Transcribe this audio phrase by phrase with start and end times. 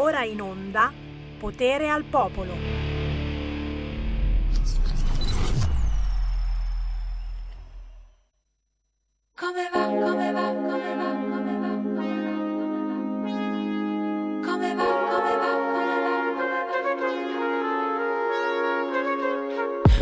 [0.00, 0.90] ora in onda
[1.38, 2.54] Potere al Popolo.
[9.34, 12.44] Come va, come va, come va, come va, come va,
[14.42, 15.58] come va, come va,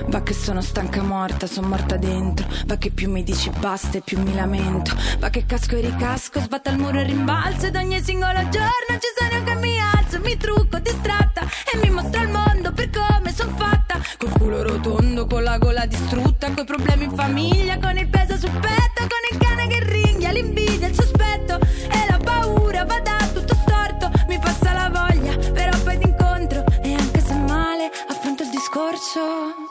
[0.06, 2.48] Va che sono stanca morta, sono morta dentro.
[2.66, 4.96] Va che più mi dici basta e più mi lamento.
[5.18, 9.08] Va che casco e ricasco, sbatta il muro e rimbalzo Ed ogni singolo giorno ci
[9.16, 9.77] sono che mi
[10.08, 14.00] alzo Mi trucco distratta e mi mostro al mondo per come son fatta.
[14.16, 18.50] Col culo rotondo, con la gola distrutta Coi problemi in famiglia, con il peso sul
[18.50, 23.54] petto Con il cane che ringhia, l'invidia, il sospetto E la paura va da tutto
[23.54, 24.10] storto.
[24.28, 29.67] Mi passa la voglia, però poi d'incontro E anche se male, affronto il discorso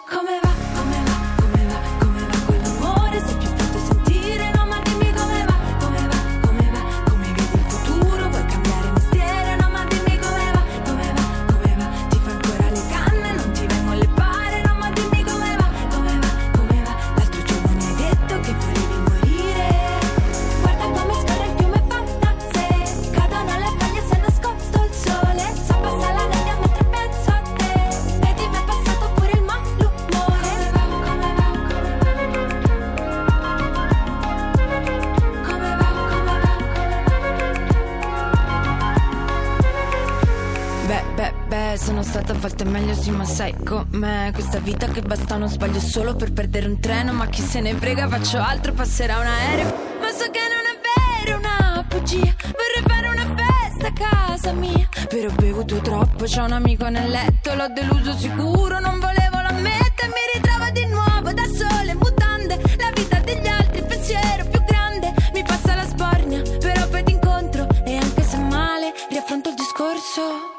[42.18, 46.16] stata a volte meglio sì, ma sai com'è Questa vita che basta non sbaglio solo
[46.16, 47.14] per perdere un treno?
[47.14, 49.66] Ma chi se ne frega, faccio altro, passerà un aereo.
[50.00, 52.18] Ma so che non è vero, è una bugia.
[52.18, 54.90] Vorrei fare una festa a casa mia.
[55.08, 60.08] Però ho bevuto troppo, c'ho un amico nel letto L'ho deluso sicuro, non volevo l'ammettere.
[60.08, 65.14] Mi ritrovo di nuovo da sole, mutande La vita degli altri, pensiero più grande.
[65.34, 70.56] Mi passa la sbornia, però poi ti incontro E anche se male, riaffronto il discorso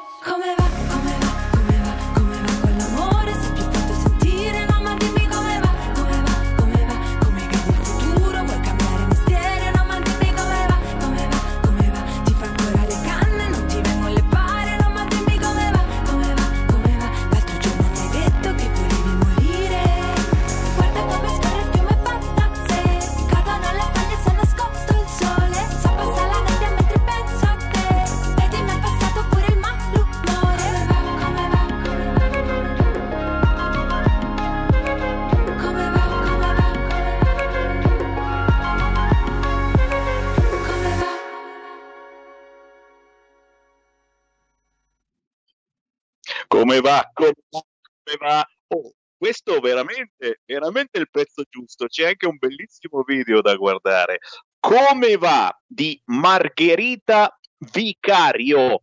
[46.81, 47.61] va, come va,
[48.05, 48.47] come va.
[48.69, 51.87] Oh, questo veramente, veramente il pezzo giusto.
[51.87, 54.19] C'è anche un bellissimo video da guardare.
[54.61, 57.38] Come va di Margherita
[57.72, 58.83] Vicario.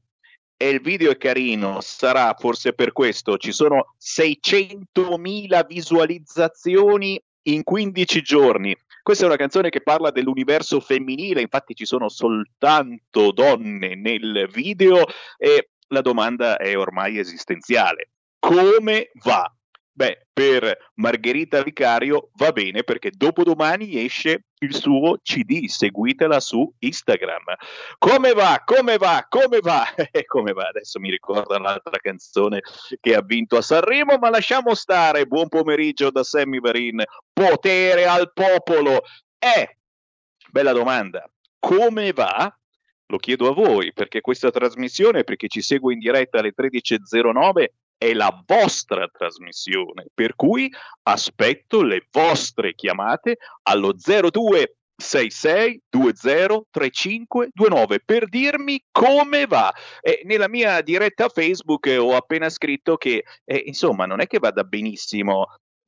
[0.58, 3.38] E il video è carino, sarà forse per questo.
[3.38, 8.76] Ci sono 600.000 visualizzazioni in 15 giorni.
[9.04, 15.06] Questa è una canzone che parla dell'universo femminile, infatti ci sono soltanto donne nel video
[15.38, 18.10] e la domanda è ormai esistenziale.
[18.40, 19.52] Come va?
[19.98, 27.56] Beh, per Margherita Vicario va bene perché dopodomani esce il suo CD, seguitela su Instagram.
[27.98, 28.62] Come va?
[28.66, 29.26] Come va?
[29.30, 29.86] Come va?
[30.12, 30.68] E come va?
[30.68, 32.60] Adesso mi ricorda l'altra canzone
[33.00, 35.28] che ha vinto a Sanremo, ma lasciamo stare.
[35.28, 37.02] Buon pomeriggio da Sammy Varin.
[37.32, 39.02] Potere al popolo.
[39.40, 39.78] Eh,
[40.52, 41.26] bella domanda.
[41.58, 42.54] Come va?
[43.08, 47.66] Lo chiedo a voi perché questa trasmissione, per chi ci segue in diretta alle 13.09,
[47.98, 50.72] è la vostra trasmissione, per cui
[51.04, 59.74] aspetto le vostre chiamate allo 02 66 20 35 29 per dirmi come va.
[60.02, 64.40] E nella mia diretta Facebook eh, ho appena scritto che eh, insomma non è che
[64.40, 65.48] vada benissimo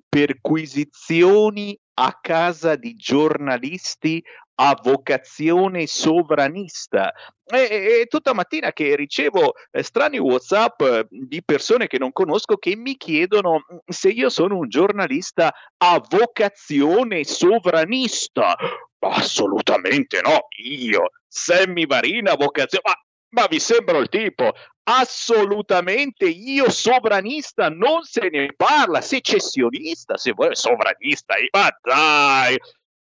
[0.10, 4.24] perquisizioni a casa di giornalisti
[4.60, 7.12] a vocazione sovranista.
[7.46, 12.58] E, e tutta mattina che ricevo eh, strani WhatsApp eh, di persone che non conosco
[12.58, 18.56] che mi chiedono mm, se io sono un giornalista a vocazione sovranista.
[19.00, 22.84] Assolutamente no, io, Sammy Varina, vocazione.
[22.86, 24.54] Ma, ma vi sembra il tipo?
[24.84, 32.58] Assolutamente io sovranista non se ne parla, secessionista se vuoi, sovranista, ma dai!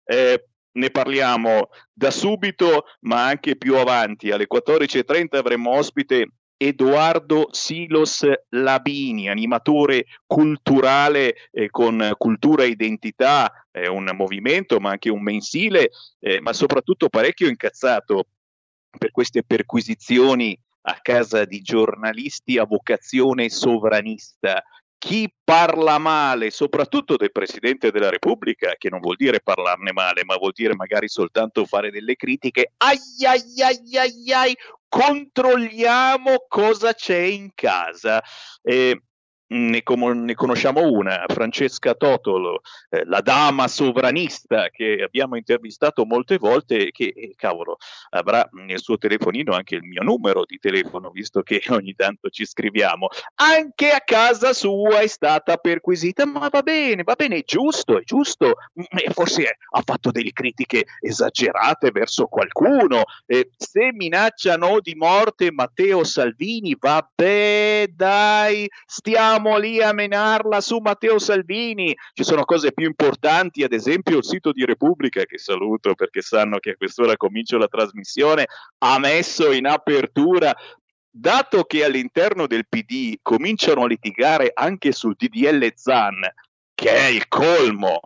[0.05, 4.31] Eh, ne parliamo da subito, ma anche più avanti.
[4.31, 6.27] Alle 14.30 avremo ospite
[6.61, 15.09] Edoardo Silos Labini, animatore culturale eh, con cultura e identità, è un movimento ma anche
[15.09, 15.89] un mensile,
[16.19, 18.27] eh, ma soprattutto parecchio incazzato
[18.95, 24.63] per queste perquisizioni a casa di giornalisti a vocazione sovranista
[25.03, 30.35] chi parla male, soprattutto del Presidente della Repubblica, che non vuol dire parlarne male, ma
[30.37, 34.57] vuol dire magari soltanto fare delle critiche, ai ai ai ai ai,
[34.87, 38.21] controlliamo cosa c'è in casa.
[38.61, 39.01] Eh,
[39.51, 46.37] ne, com- ne, conosciamo una, Francesca Totolo, eh, la dama sovranista che abbiamo intervistato molte
[46.37, 47.77] volte e che, eh, cavolo,
[48.11, 52.45] avrà nel suo telefonino anche il mio numero di telefono, visto che ogni tanto ci
[52.45, 53.07] scriviamo.
[53.35, 58.03] Anche a casa sua è stata perquisita, ma va bene, va bene, è giusto, è
[58.03, 58.53] giusto.
[58.79, 63.03] Mm, e forse ha fatto delle critiche esagerate verso qualcuno.
[63.25, 70.77] Eh, se minacciano di morte Matteo Salvini, vabbè, dai, stiamo stiamo lì a menarla su
[70.77, 71.95] Matteo Salvini.
[72.13, 76.59] Ci sono cose più importanti, ad esempio il sito di Repubblica, che saluto perché sanno
[76.59, 78.45] che a quest'ora comincio la trasmissione,
[78.77, 80.55] ha messo in apertura
[81.09, 86.21] dato che all'interno del PD cominciano a litigare anche sul DDL Zan,
[86.75, 87.99] che è il colmo.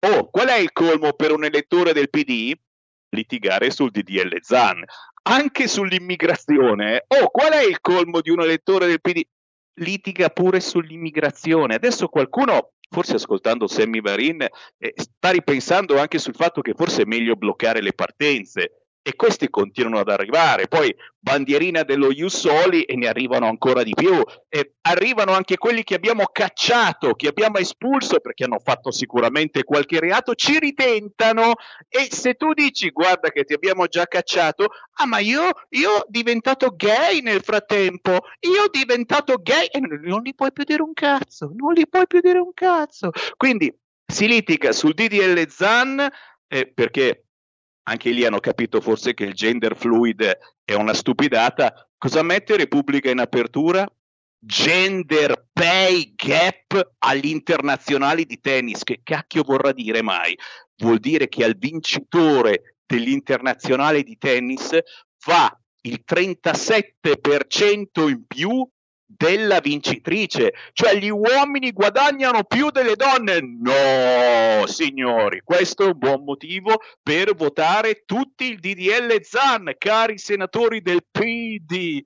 [0.00, 2.52] Oh, qual è il colmo per un elettore del PD?
[3.08, 4.84] Litigare sul DDL Zan.
[5.22, 7.04] Anche sull'immigrazione.
[7.08, 9.22] Oh, qual è il colmo di un elettore del PD?
[9.76, 11.74] Litiga pure sull'immigrazione.
[11.74, 17.06] Adesso qualcuno, forse ascoltando Sammy Varin, eh, sta ripensando anche sul fatto che forse è
[17.06, 20.66] meglio bloccare le partenze e questi continuano ad arrivare.
[20.66, 24.20] Poi bandierina dello Iussoli e ne arrivano ancora di più.
[24.48, 30.00] E arrivano anche quelli che abbiamo cacciato, che abbiamo espulso perché hanno fatto sicuramente qualche
[30.00, 31.52] reato, ci ritentano
[31.88, 36.04] e se tu dici guarda che ti abbiamo già cacciato, ah ma io, io ho
[36.08, 38.10] diventato gay nel frattempo,
[38.40, 42.08] io ho diventato gay e non gli puoi più dire un cazzo, non gli puoi
[42.08, 43.10] più dire un cazzo.
[43.36, 43.72] Quindi
[44.04, 46.08] si litiga sul DDL ZAN
[46.48, 47.25] eh, perché
[47.88, 51.88] anche lì hanno capito forse che il gender fluid è una stupidata.
[51.96, 53.88] Cosa mette Repubblica in apertura?
[54.38, 58.82] Gender pay gap agli internazionali di tennis.
[58.82, 60.36] Che cacchio vorrà dire mai?
[60.78, 64.76] Vuol dire che al vincitore dell'internazionale di tennis
[65.24, 68.68] va il 37% in più
[69.06, 73.38] della vincitrice, cioè gli uomini guadagnano più delle donne.
[73.40, 80.82] No, signori, questo è un buon motivo per votare tutti il DDL ZAN, cari senatori
[80.82, 82.02] del PD.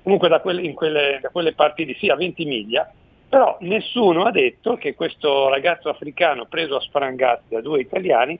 [0.03, 2.91] comunque da quelle, quelle, da quelle parti di sì, a 20 miglia,
[3.29, 8.39] però nessuno ha detto che questo ragazzo africano preso a sprangate da due italiani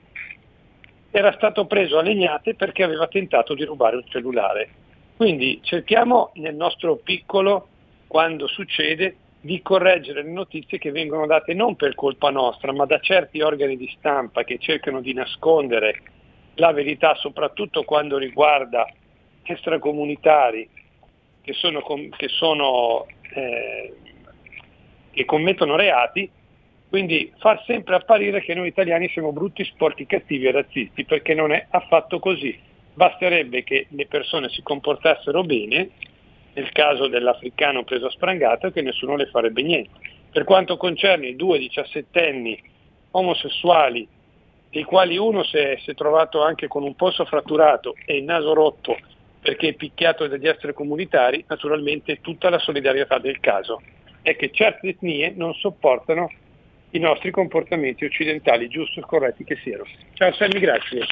[1.11, 4.69] era stato preso a legnate perché aveva tentato di rubare un cellulare.
[5.15, 7.67] Quindi cerchiamo nel nostro piccolo,
[8.07, 12.99] quando succede, di correggere le notizie che vengono date non per colpa nostra, ma da
[12.99, 16.01] certi organi di stampa che cercano di nascondere
[16.55, 18.87] la verità, soprattutto quando riguarda
[19.43, 20.69] extracomunitari
[21.41, 21.83] che, sono,
[22.15, 23.93] che, sono, eh,
[25.11, 26.31] che commettono reati,
[26.87, 31.51] quindi far sempre apparire che noi italiani siamo brutti, sporchi, cattivi e razzisti, perché non
[31.51, 32.57] è affatto così.
[32.93, 35.89] Basterebbe che le persone si comportassero bene
[36.53, 39.91] nel caso dell'africano preso a sprangata che nessuno le farebbe niente.
[40.31, 42.61] Per quanto concerne i due diciassettenni
[43.11, 44.07] omosessuali,
[44.69, 48.23] dei quali uno si è, si è, trovato anche con un polso fratturato e il
[48.23, 48.97] naso rotto
[49.39, 53.81] perché è picchiato dagli esseri comunitari, naturalmente tutta la solidarietà del caso
[54.23, 56.31] è che certe etnie non sopportano
[56.91, 59.83] i nostri comportamenti occidentali, giusti e corretti che siano.
[60.13, 61.05] Ciao Sammy, grazie.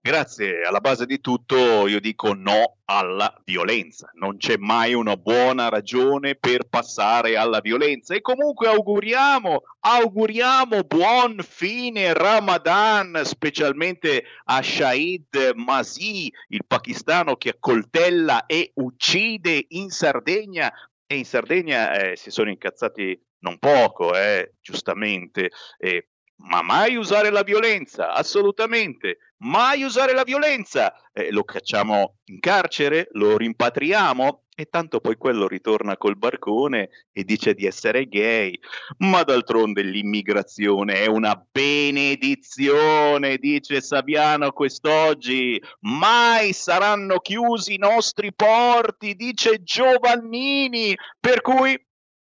[0.00, 5.68] Grazie, alla base di tutto io dico no alla violenza, non c'è mai una buona
[5.70, 8.14] ragione per passare alla violenza.
[8.14, 18.46] E comunque auguriamo, auguriamo buon fine Ramadan, specialmente a Shahid Masi, il pakistano che accoltella
[18.46, 20.70] e uccide in Sardegna.
[21.06, 26.08] E in Sardegna eh, si sono incazzati non poco, eh, giustamente, eh,
[26.42, 30.92] ma mai usare la violenza, assolutamente, mai usare la violenza.
[31.12, 37.24] Eh, lo cacciamo in carcere, lo rimpatriamo e tanto poi quello ritorna col barcone e
[37.24, 38.58] dice di essere gay.
[38.98, 45.62] Ma d'altronde l'immigrazione è una benedizione, dice Saviano quest'oggi.
[45.80, 50.96] Mai saranno chiusi i nostri porti, dice Giovannini.
[51.18, 51.78] Per cui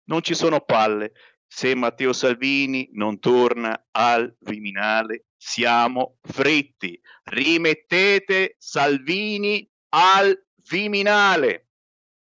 [0.05, 1.11] non ci sono palle
[1.47, 6.97] se Matteo Salvini non torna al Viminale, siamo fritti.
[7.23, 10.39] Rimettete Salvini al
[10.69, 11.65] Viminale.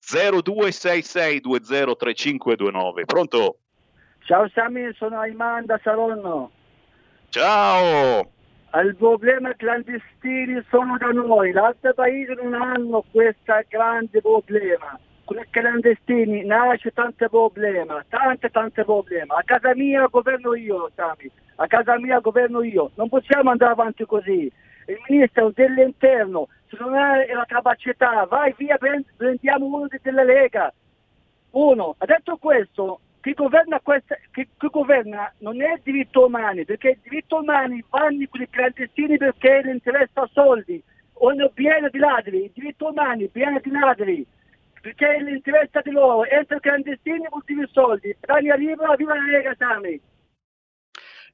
[0.07, 3.05] 0266203529.
[3.07, 3.59] Pronto?
[4.27, 6.53] Ciao Sami, sono Ayman da Saronno.
[7.31, 8.31] Ciao.
[8.75, 15.47] Il problema clandestini sono da noi, l'altro paese non hanno questo grande problema con i
[15.51, 19.31] clandestini nasce tanti problemi, tanti tanti problemi.
[19.31, 22.91] A casa mia governo io, Sami, a casa mia governo io.
[22.95, 24.51] Non possiamo andare avanti così.
[24.87, 28.79] Il ministro dell'interno, se non ha la capacità, vai via,
[29.17, 30.73] prendiamo uno della Lega.
[31.53, 36.91] Uno, ha detto questo, chi governa, questa, chi, chi governa non è diritti umani, perché
[36.91, 40.83] i diritti umani vanno con i clandestini perché gli interessa soldi.
[41.17, 44.27] Uno pieno di ladri, i diritti umani pieno di ladri
[44.85, 49.99] perché l'interesse di loro, entra clandestini ultimi soldi, Dani libera, viva la Lega Sami.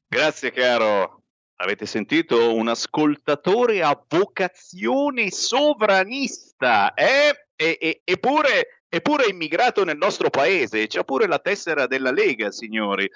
[0.07, 1.23] Grazie caro,
[1.57, 7.47] avete sentito un ascoltatore a vocazione sovranista, eh?
[7.57, 13.11] E, e, eppure, eppure immigrato nel nostro paese, c'ha pure la tessera della Lega, signori.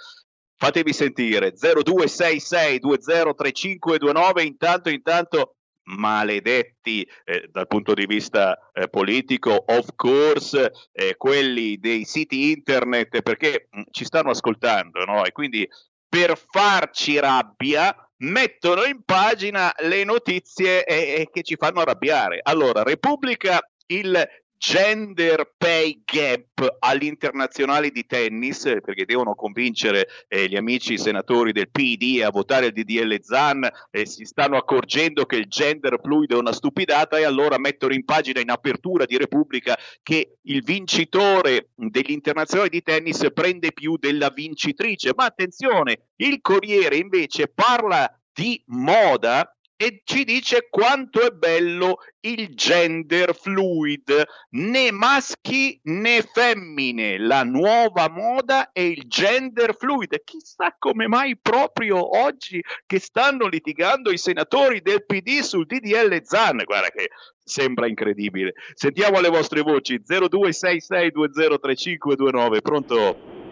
[0.57, 10.73] Fatevi sentire 0266203529 intanto intanto maledetti eh, dal punto di vista eh, politico, of course,
[10.93, 15.25] eh, quelli dei siti internet perché mh, mm, ci stanno ascoltando, no?
[15.25, 15.69] E quindi
[16.09, 22.39] per farci rabbia mettono in pagina le notizie che ci fanno arrabbiare.
[22.41, 24.27] Allora, Repubblica il
[24.67, 32.23] gender pay gap all'internazionale di tennis, perché devono convincere eh, gli amici senatori del PD
[32.23, 36.55] a votare il DDL ZAN e si stanno accorgendo che il gender fluido è una
[36.55, 42.71] stupidata e allora mettono in pagina in apertura di Repubblica che il vincitore degli internazionali
[42.71, 45.13] di tennis prende più della vincitrice.
[45.15, 52.55] Ma attenzione, il Corriere invece parla di moda e ci dice quanto è bello il
[52.55, 60.23] gender fluid, né maschi né femmine, la nuova moda è il gender fluid.
[60.25, 66.63] Chissà come mai proprio oggi che stanno litigando i senatori del PD sul DDL ZAN,
[66.65, 67.11] guarda che
[67.43, 68.55] sembra incredibile.
[68.75, 73.43] Sentiamo le vostre voci 0266203529, pronto?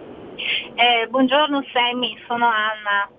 [0.75, 3.11] Eh, buongiorno Sammy, sono Anna.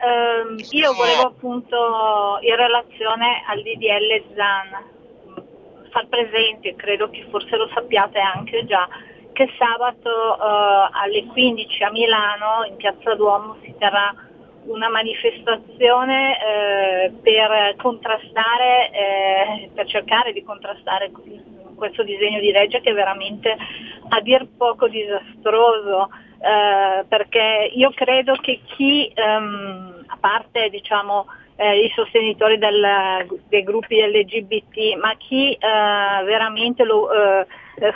[0.00, 4.96] Eh, io volevo appunto in relazione al DDL ZAN
[5.90, 8.88] far presente, credo che forse lo sappiate anche già,
[9.32, 14.14] che sabato eh, alle 15 a Milano in Piazza Duomo si terrà
[14.64, 21.10] una manifestazione eh, per contrastare, eh, per cercare di contrastare
[21.74, 23.56] questo disegno di legge che è veramente
[24.08, 31.26] a dir poco disastroso eh, perché io credo che chi, ehm, a parte diciamo,
[31.56, 35.58] eh, i sostenitori del, dei gruppi LGBT, ma chi eh,
[36.24, 37.46] veramente lo eh,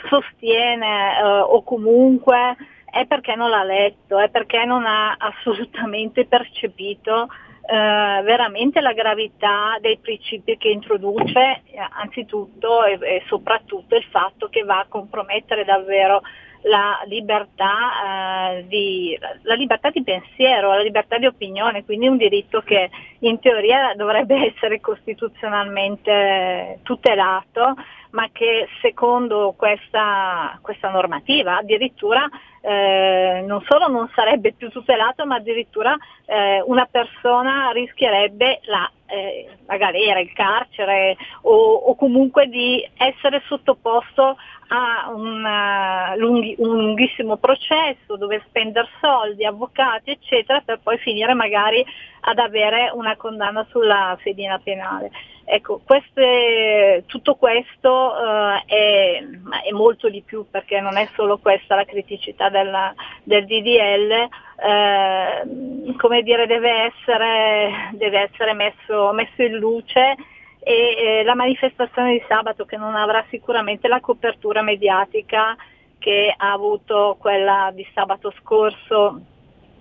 [0.08, 2.56] sostiene eh, o comunque
[2.90, 7.28] è perché non l'ha letto, è perché non ha assolutamente percepito
[7.64, 14.62] eh, veramente la gravità dei principi che introduce, anzitutto e, e soprattutto il fatto che
[14.64, 16.22] va a compromettere davvero
[16.62, 22.60] la libertà, eh, di, la libertà di pensiero, la libertà di opinione, quindi un diritto
[22.60, 22.90] che
[23.20, 27.74] in teoria dovrebbe essere costituzionalmente tutelato,
[28.10, 32.28] ma che secondo questa, questa normativa addirittura
[32.60, 39.48] eh, non solo non sarebbe più tutelato, ma addirittura eh, una persona rischierebbe la, eh,
[39.66, 44.36] la galera, il carcere o, o, comunque di essere sottoposto
[44.68, 51.84] a una, lunghi, un lunghissimo processo dove spendere soldi, avvocati eccetera per poi finire magari
[52.20, 55.10] ad avere una condanna sulla fedina penale.
[55.44, 59.24] Ecco, queste, tutto questo eh, è,
[59.64, 62.94] è, molto di più perché non è solo questa la criticità della,
[63.24, 64.28] del DDL,
[64.62, 70.14] eh, come dire deve essere, deve essere messo, messo, in luce
[70.60, 75.56] e eh, la manifestazione di sabato che non avrà sicuramente la copertura mediatica
[75.98, 79.20] che ha avuto quella di sabato scorso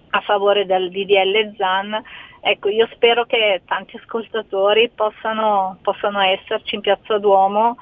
[0.10, 2.02] a favore del DDL ZAN.
[2.42, 7.78] Ecco, io spero che tanti ascoltatori possano, possano esserci in Piazza Duomo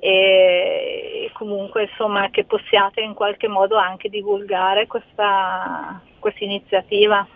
[0.00, 7.26] e comunque insomma che possiate in qualche modo anche divulgare questa, questa iniziativa.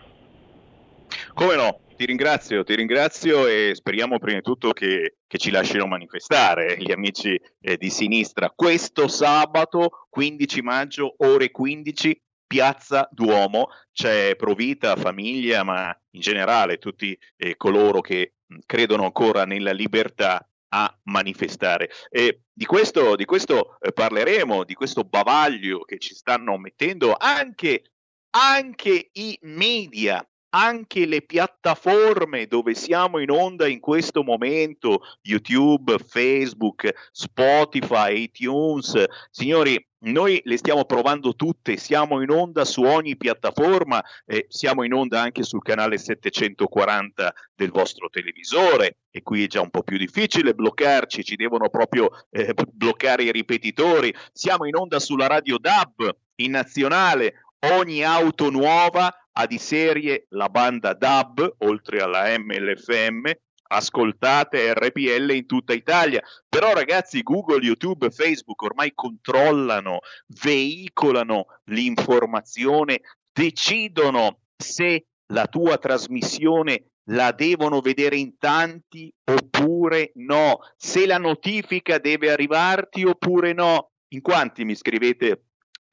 [1.35, 5.87] Come no, ti ringrazio, ti ringrazio e speriamo prima di tutto che, che ci lasciano
[5.87, 8.51] manifestare gli amici eh, di sinistra.
[8.55, 13.69] Questo sabato 15 maggio ore 15 Piazza Duomo.
[13.93, 18.35] C'è Provita, famiglia, ma in generale tutti eh, coloro che
[18.67, 21.89] credono ancora nella libertà a manifestare.
[22.11, 27.93] E di questo, di questo eh, parleremo, di questo bavaglio che ci stanno mettendo anche,
[28.31, 36.93] anche i media anche le piattaforme dove siamo in onda in questo momento, YouTube, Facebook,
[37.11, 44.47] Spotify, iTunes, signori, noi le stiamo provando tutte, siamo in onda su ogni piattaforma, eh,
[44.49, 49.71] siamo in onda anche sul canale 740 del vostro televisore e qui è già un
[49.71, 55.27] po' più difficile bloccarci, ci devono proprio eh, bloccare i ripetitori, siamo in onda sulla
[55.27, 62.37] radio DAB in nazionale, ogni auto nuova ha di serie la banda DAB, oltre alla
[62.39, 63.31] MLFM,
[63.69, 66.23] ascoltate RPL in tutta Italia.
[66.49, 70.01] Però ragazzi, Google, YouTube, Facebook ormai controllano,
[70.43, 73.01] veicolano l'informazione,
[73.33, 81.99] decidono se la tua trasmissione la devono vedere in tanti oppure no, se la notifica
[81.99, 83.91] deve arrivarti oppure no.
[84.15, 85.43] In quanti mi scrivete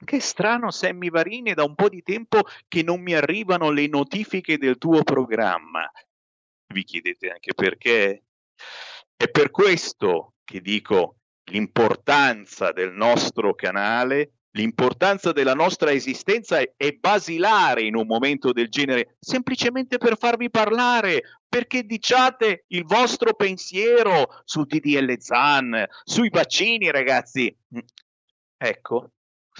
[0.03, 4.57] che strano Sammy Varini, da un po' di tempo che non mi arrivano le notifiche
[4.57, 5.89] del tuo programma.
[6.73, 8.23] Vi chiedete anche perché?
[9.15, 11.17] È per questo che dico
[11.51, 18.69] l'importanza del nostro canale, l'importanza della nostra esistenza è, è basilare in un momento del
[18.69, 26.89] genere, semplicemente per farvi parlare, perché diciate il vostro pensiero su DDL Zan, sui vaccini,
[26.89, 27.55] ragazzi.
[28.57, 29.11] Ecco,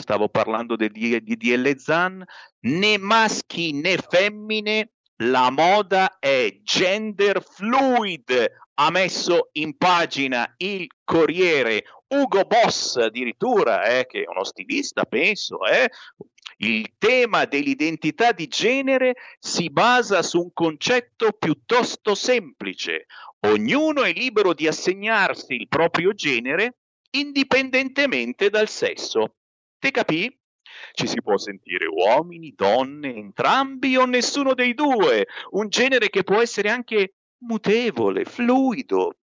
[0.02, 2.24] stavo parlando di DDL Zan,
[2.62, 4.92] né maschi né femmine,
[5.24, 14.06] la moda è gender fluid, ha messo in pagina il Corriere Ugo Boss addirittura, eh,
[14.06, 15.90] che è uno stilista, penso, eh,
[16.58, 23.06] il tema dell'identità di genere si basa su un concetto piuttosto semplice.
[23.42, 26.76] Ognuno è libero di assegnarsi il proprio genere
[27.12, 29.36] indipendentemente dal sesso.
[29.82, 30.32] Te capì?
[30.94, 36.40] Ci si può sentire uomini, donne, entrambi o nessuno dei due, un genere che può
[36.40, 37.16] essere anche
[37.48, 39.16] mutevole, fluido.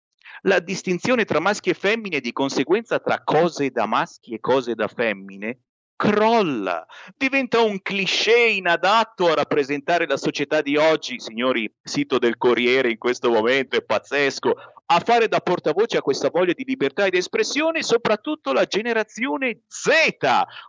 [0.42, 4.74] La distinzione tra maschi e femmine e di conseguenza tra cose da maschi e cose
[4.74, 5.60] da femmine
[5.96, 12.90] crolla, diventa un cliché inadatto a rappresentare la società di oggi, signori, sito del Corriere
[12.90, 14.56] in questo momento è pazzesco,
[14.90, 19.90] a fare da portavoce a questa voglia di libertà ed espressione, soprattutto la generazione Z,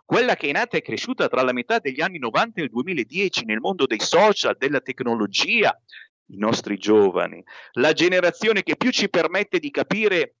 [0.05, 3.45] quella che è nata e cresciuta tra la metà degli anni 90 e il 2010
[3.45, 5.77] nel mondo dei social, della tecnologia,
[6.31, 7.41] i nostri giovani,
[7.73, 10.35] la generazione che più ci permette di capire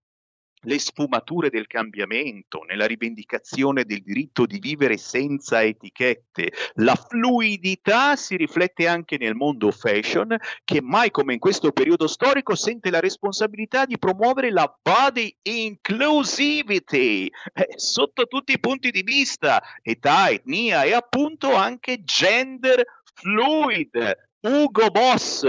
[0.61, 6.51] le sfumature del cambiamento, nella rivendicazione del diritto di vivere senza etichette.
[6.75, 12.55] La fluidità si riflette anche nel mondo fashion, che mai come in questo periodo storico
[12.55, 19.61] sente la responsabilità di promuovere la body inclusivity eh, sotto tutti i punti di vista,
[19.81, 24.27] età, etnia e appunto anche gender fluid.
[24.41, 25.45] Ugo Boss,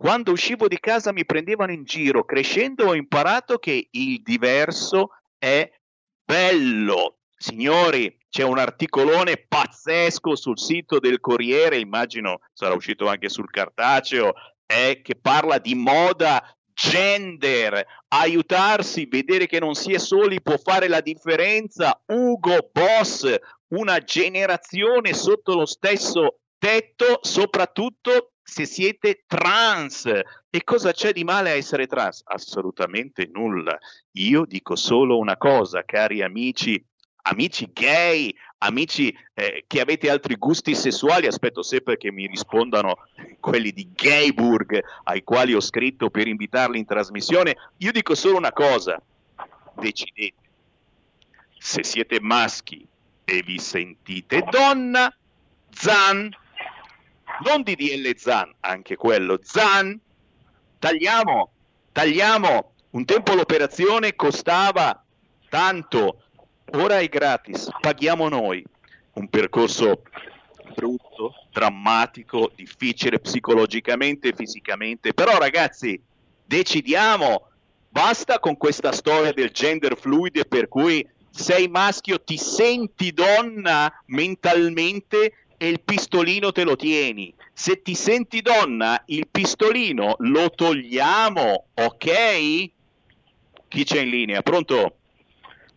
[0.00, 2.24] quando uscivo di casa mi prendevano in giro.
[2.24, 5.70] Crescendo ho imparato che il diverso è
[6.24, 7.18] bello.
[7.36, 14.32] Signori, c'è un articolone pazzesco sul sito del Corriere, immagino sarà uscito anche sul cartaceo,
[14.64, 20.88] eh, che parla di moda gender, aiutarsi, vedere che non si è soli può fare
[20.88, 22.00] la differenza.
[22.06, 23.36] Ugo Boss,
[23.74, 30.10] una generazione sotto lo stesso tetto, soprattutto se siete trans.
[30.50, 32.22] E cosa c'è di male a essere trans?
[32.24, 33.78] Assolutamente nulla.
[34.12, 36.82] Io dico solo una cosa, cari amici,
[37.22, 43.06] amici gay, amici eh, che avete altri gusti sessuali, aspetto sempre che mi rispondano
[43.38, 47.56] quelli di Gayburg ai quali ho scritto per invitarli in trasmissione.
[47.78, 49.00] Io dico solo una cosa,
[49.74, 50.34] decidete.
[51.58, 52.86] Se siete maschi
[53.24, 55.14] e vi sentite donna,
[55.70, 56.30] Zan,
[57.44, 59.98] non DDL Zan, anche quello Zan,
[60.78, 61.50] tagliamo,
[61.92, 62.72] tagliamo.
[62.90, 65.04] Un tempo l'operazione costava
[65.48, 66.22] tanto,
[66.72, 68.64] ora è gratis, paghiamo noi.
[69.12, 70.02] Un percorso
[70.74, 76.00] brutto, drammatico, difficile psicologicamente fisicamente, però ragazzi,
[76.44, 77.48] decidiamo,
[77.88, 85.46] basta con questa storia del gender fluid per cui sei maschio, ti senti donna mentalmente
[85.62, 87.34] e il pistolino te lo tieni.
[87.52, 92.70] Se ti senti donna, il pistolino lo togliamo, ok?
[93.68, 94.40] Chi c'è in linea?
[94.40, 94.96] Pronto?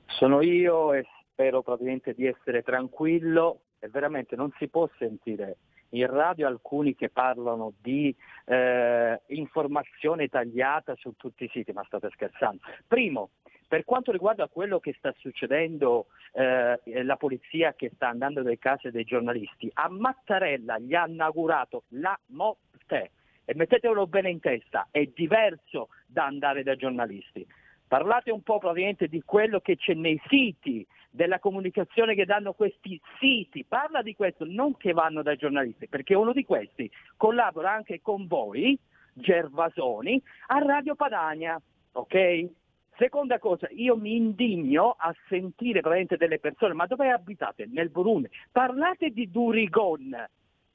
[0.05, 5.57] Sono io e spero praticamente di essere tranquillo e veramente non si può sentire
[5.93, 12.09] in radio alcuni che parlano di eh, informazione tagliata su tutti i siti, ma state
[12.11, 12.61] scherzando.
[12.87, 13.31] Primo,
[13.67, 18.91] per quanto riguarda quello che sta succedendo, eh, la polizia che sta andando nelle case
[18.91, 23.11] dei giornalisti, a Mattarella gli ha inaugurato la morte
[23.45, 27.45] e mettetelo bene in testa, è diverso da andare dai giornalisti.
[27.87, 32.99] Parlate un po' praticamente di quello che c'è nei siti, della comunicazione che danno questi
[33.19, 38.01] siti, parla di questo, non che vanno dai giornalisti, perché uno di questi collabora anche
[38.01, 38.77] con voi,
[39.13, 42.49] Gervasoni, a Radio Padania, ok?
[42.97, 47.67] Seconda cosa, io mi indigno a sentire praticamente delle persone, ma dove abitate?
[47.71, 48.29] Nel Burundi.
[48.51, 50.15] Parlate di Durigon,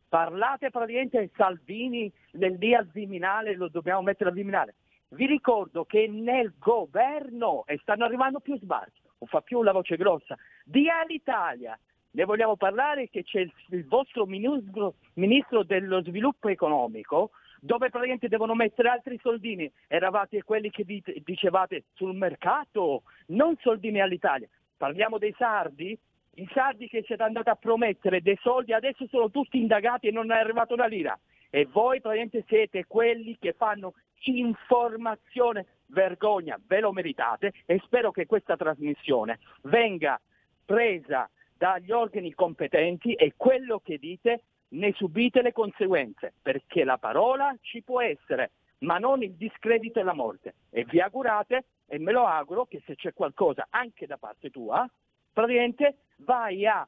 [0.09, 4.75] parlate praticamente di Salvini lì al Viminale, lo dobbiamo mettere al Viminale.
[5.11, 9.97] Vi ricordo che nel governo, e stanno arrivando più sbarchi, non fa più la voce
[9.97, 11.79] grossa, di Alitalia.
[12.11, 18.29] Ne vogliamo parlare che c'è il, il vostro ministro, ministro dello sviluppo economico, dove praticamente
[18.29, 19.71] devono mettere altri soldini.
[19.87, 20.85] Eravate quelli che
[21.25, 24.49] dicevate sul mercato, non soldini all'Italia.
[24.77, 25.99] Parliamo dei sardi?
[26.35, 30.31] I sardi che siete andati a promettere dei soldi adesso sono tutti indagati e non
[30.31, 31.19] è arrivata una lira.
[31.51, 38.27] E voi praticamente siete quelli che fanno informazione, vergogna, ve lo meritate e spero che
[38.27, 40.21] questa trasmissione venga
[40.65, 47.57] presa dagli organi competenti e quello che dite ne subite le conseguenze, perché la parola
[47.61, 50.55] ci può essere, ma non il discredito e la morte.
[50.71, 54.89] E vi augurate, e me lo auguro, che se c'è qualcosa anche da parte tua,
[55.33, 56.87] praticamente vai a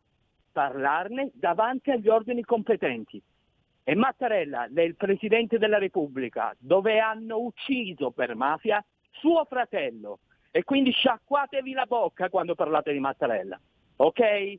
[0.52, 3.22] parlarne davanti agli ordini competenti.
[3.82, 10.20] E Mattarella il Presidente della Repubblica, dove hanno ucciso per mafia suo fratello.
[10.50, 13.60] E quindi sciacquatevi la bocca quando parlate di Mattarella.
[13.96, 14.58] Ok?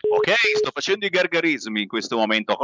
[0.00, 2.56] Ok, sto facendo i gargarismi in questo momento.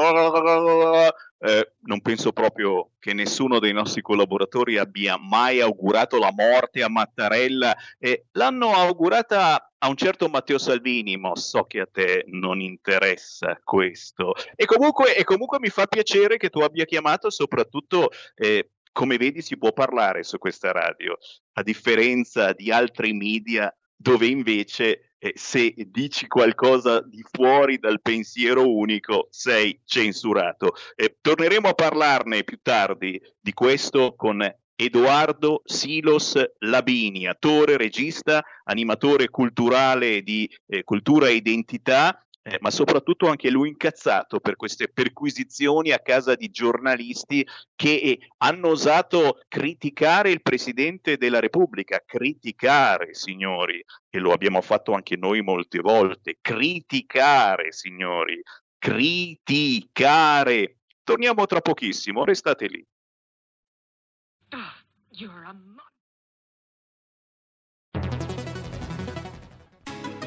[1.38, 6.88] Eh, non penso proprio che nessuno dei nostri collaboratori abbia mai augurato la morte a
[6.88, 7.76] Mattarella.
[7.98, 13.58] Eh, l'hanno augurata a un certo Matteo Salvini, ma so che a te non interessa
[13.64, 14.34] questo.
[14.54, 19.42] E comunque, e comunque mi fa piacere che tu abbia chiamato, soprattutto eh, come vedi
[19.42, 21.18] si può parlare su questa radio,
[21.54, 28.70] a differenza di altri media dove invece eh, se dici qualcosa di fuori dal pensiero
[28.70, 30.74] unico sei censurato.
[30.94, 39.30] Eh, torneremo a parlarne più tardi di questo con Edoardo Silos Labini, attore, regista, animatore
[39.30, 45.92] culturale di eh, cultura e identità eh, ma soprattutto anche lui incazzato per queste perquisizioni
[45.92, 53.82] a casa di giornalisti che eh, hanno osato criticare il Presidente della Repubblica, criticare signori,
[54.10, 58.42] e lo abbiamo fatto anche noi molte volte, criticare signori,
[58.78, 60.76] criticare.
[61.02, 62.86] Torniamo tra pochissimo, restate lì.
[64.50, 64.84] Oh,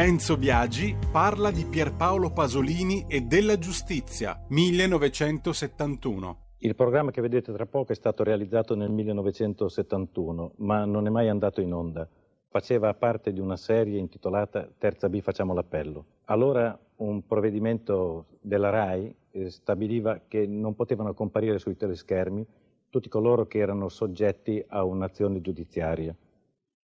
[0.00, 6.36] Enzo Biagi parla di Pierpaolo Pasolini e della giustizia, 1971.
[6.58, 11.28] Il programma che vedete tra poco è stato realizzato nel 1971, ma non è mai
[11.28, 12.08] andato in onda.
[12.46, 16.04] Faceva parte di una serie intitolata Terza B facciamo l'appello.
[16.26, 22.46] Allora un provvedimento della RAI eh, stabiliva che non potevano comparire sui teleschermi
[22.88, 26.14] tutti coloro che erano soggetti a un'azione giudiziaria.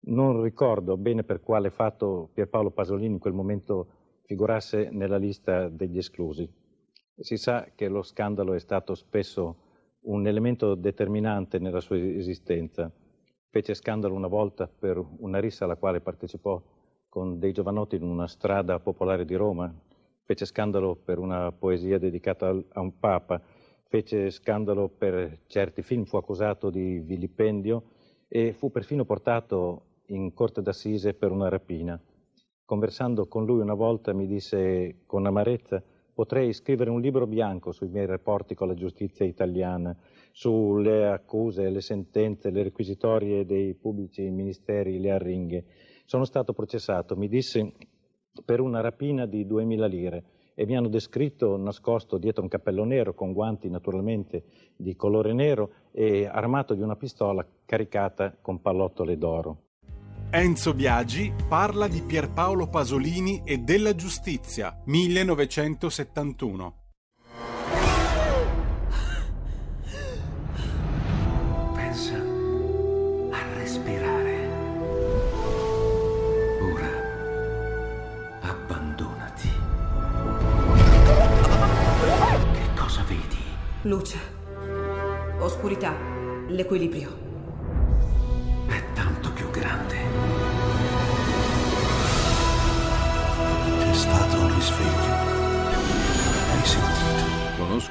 [0.06, 3.88] Non ricordo bene per quale fatto Pierpaolo Pasolini in quel momento
[4.26, 6.50] figurasse nella lista degli esclusi.
[7.16, 9.58] Si sa che lo scandalo è stato spesso
[10.02, 12.92] un elemento determinante nella sua esistenza.
[13.50, 16.62] Fece scandalo una volta per una rissa alla quale partecipò
[17.08, 19.74] con dei giovanotti in una strada popolare di Roma,
[20.24, 23.42] fece scandalo per una poesia dedicata a un papa,
[23.88, 27.84] fece scandalo per certi film, fu accusato di vilipendio
[28.28, 32.00] e fu perfino portato in corte d'assise per una rapina.
[32.66, 37.88] Conversando con lui una volta mi disse con amarezza potrei scrivere un libro bianco sui
[37.88, 39.96] miei rapporti con la giustizia italiana,
[40.32, 45.66] sulle accuse, le sentenze, le requisitorie dei pubblici ministeri, le arringhe.
[46.06, 47.74] Sono stato processato, mi disse,
[48.46, 50.24] per una rapina di 2000 lire
[50.56, 54.44] e mi hanno descritto nascosto dietro un cappello nero, con guanti naturalmente
[54.76, 59.63] di colore nero e armato di una pistola caricata con pallottole d'oro.
[60.36, 66.78] Enzo Biagi parla di Pierpaolo Pasolini e della giustizia, 1971.
[71.76, 74.48] Pensa a respirare.
[76.62, 76.90] Ora
[78.42, 79.50] abbandonati.
[82.54, 83.38] Che cosa vedi?
[83.84, 84.18] Luce.
[85.38, 85.96] Oscurità.
[86.48, 87.33] L'equilibrio.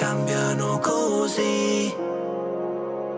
[0.00, 1.94] Cambiano così.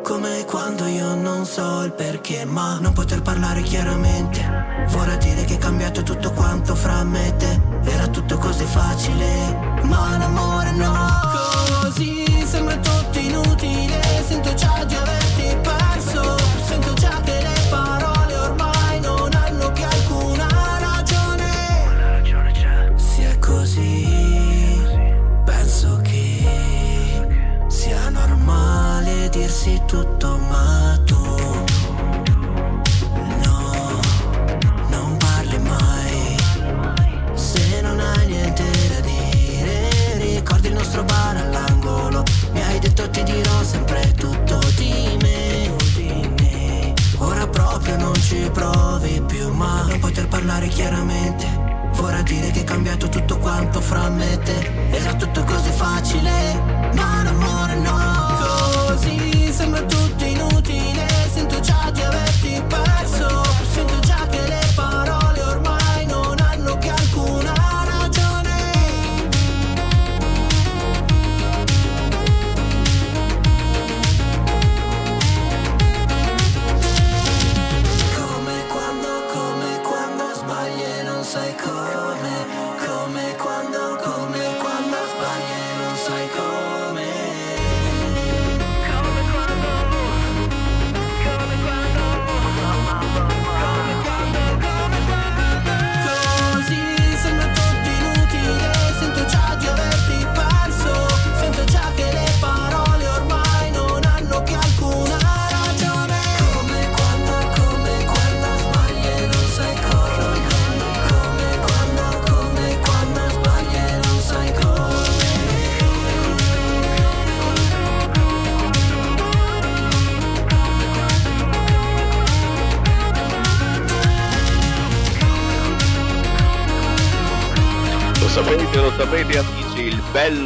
[0.02, 4.40] Come quando io non so il perché, ma non poter parlare chiaramente.
[4.88, 7.60] Vorrà dire che è cambiato tutto quanto fra me e te.
[7.84, 10.51] Era tutto così facile, ma l'amore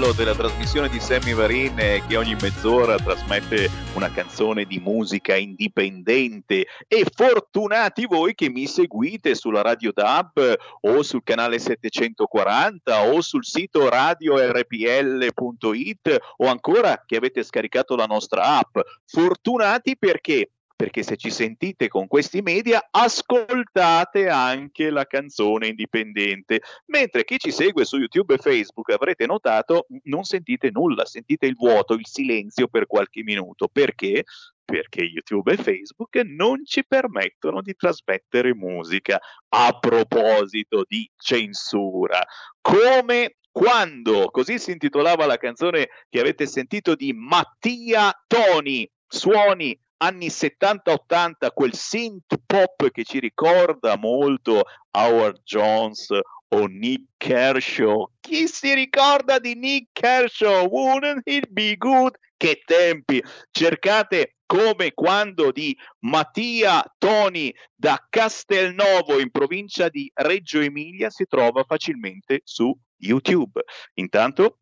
[0.07, 5.35] bello della trasmissione di Sammy Varin è che ogni mezz'ora trasmette una canzone di musica
[5.35, 13.21] indipendente e fortunati voi che mi seguite sulla Radio DAB o sul canale 740 o
[13.21, 18.79] sul sito radiorpl.it o ancora che avete scaricato la nostra app.
[19.07, 27.25] Fortunati perché perché se ci sentite con questi media ascoltate anche la canzone indipendente, mentre
[27.25, 31.95] chi ci segue su YouTube e Facebook avrete notato non sentite nulla, sentite il vuoto,
[31.95, 34.25] il silenzio per qualche minuto, perché?
[34.63, 39.19] Perché YouTube e Facebook non ci permettono di trasmettere musica.
[39.49, 42.21] A proposito di censura,
[42.61, 50.29] come quando, così si intitolava la canzone che avete sentito di Mattia Toni, suoni anni
[50.29, 56.09] 70-80, quel synth pop che ci ricorda molto Howard Jones
[56.49, 58.09] o Nick Kershaw.
[58.21, 60.67] Chi si ricorda di Nick Kershaw?
[60.69, 62.17] Wouldn't it be good?
[62.37, 63.23] Che tempi!
[63.51, 71.65] Cercate come quando di Mattia Toni da Castelnovo in provincia di Reggio Emilia si trova
[71.65, 73.63] facilmente su YouTube.
[73.95, 74.59] Intanto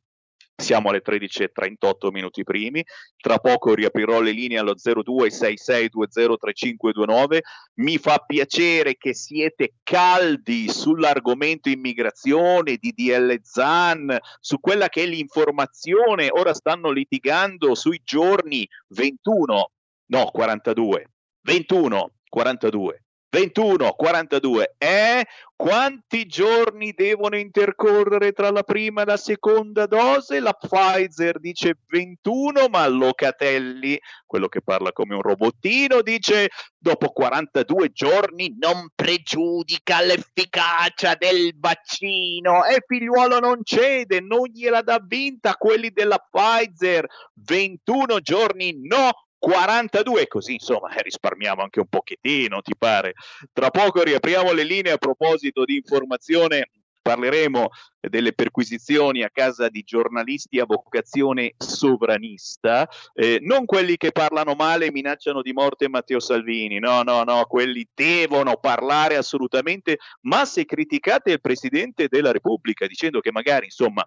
[0.57, 2.85] siamo alle 13.38 minuti primi,
[3.17, 7.39] tra poco riaprirò le linee allo 0266203529.
[7.75, 15.07] Mi fa piacere che siete caldi sull'argomento immigrazione, di DL Zan, su quella che è
[15.07, 16.29] l'informazione.
[16.31, 19.71] Ora stanno litigando sui giorni 21,
[20.07, 21.11] no 42,
[21.43, 23.04] 21, 42.
[23.35, 24.77] 21, 42.
[24.79, 25.27] Eh?
[25.57, 30.39] Quanti giorni devono intercorrere tra la prima e la seconda dose?
[30.39, 37.91] La Pfizer dice 21, ma Locatelli, quello che parla come un robottino, dice dopo 42
[37.93, 45.91] giorni non pregiudica l'efficacia del vaccino e figliuolo non cede, non gliela dà vinta quelli
[45.91, 47.07] della Pfizer.
[47.35, 53.13] 21 giorni no, 42, così insomma eh, risparmiamo anche un pochettino, ti pare?
[53.53, 56.71] Tra poco riapriamo le linee a proposito di informazione.
[57.05, 57.69] Parleremo
[58.01, 64.87] delle perquisizioni a casa di giornalisti a vocazione sovranista, eh, non quelli che parlano male
[64.87, 70.65] e minacciano di morte Matteo Salvini, no, no, no, quelli devono parlare assolutamente, ma se
[70.65, 74.03] criticate il Presidente della Repubblica dicendo che magari, insomma,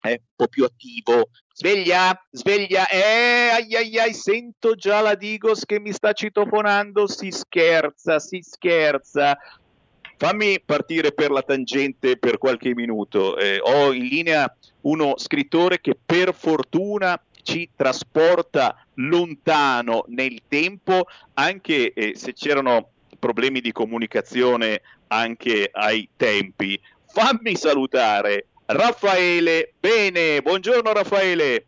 [0.00, 1.28] è un po' più attivo.
[1.52, 7.30] Sveglia, sveglia, eh, ai ai ai, sento già la Digos che mi sta citofonando, si
[7.30, 9.36] scherza, si scherza.
[10.16, 13.36] Fammi partire per la tangente per qualche minuto.
[13.36, 21.92] Eh, ho in linea uno scrittore che per fortuna ci trasporta lontano nel tempo, anche
[21.92, 26.80] eh, se c'erano problemi di comunicazione anche ai tempi.
[27.06, 30.40] Fammi salutare Raffaele Bene.
[30.42, 31.66] Buongiorno Raffaele.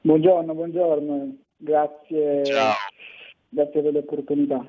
[0.00, 2.74] Buongiorno, buongiorno, grazie, Ciao.
[3.48, 4.64] grazie per l'opportunità.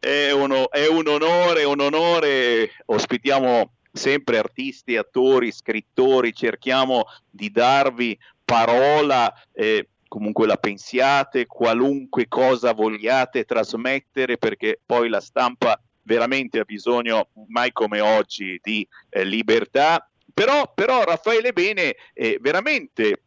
[0.00, 2.70] È, uno- è un onore, un onore.
[2.86, 9.32] Ospitiamo sempre artisti, attori, scrittori, cerchiamo di darvi parola.
[9.52, 17.28] eh, comunque la pensiate, qualunque cosa vogliate trasmettere, perché poi la stampa veramente ha bisogno,
[17.48, 20.07] mai come oggi, di eh, libertà.
[20.38, 23.22] Però, però Raffaele Bene eh, veramente,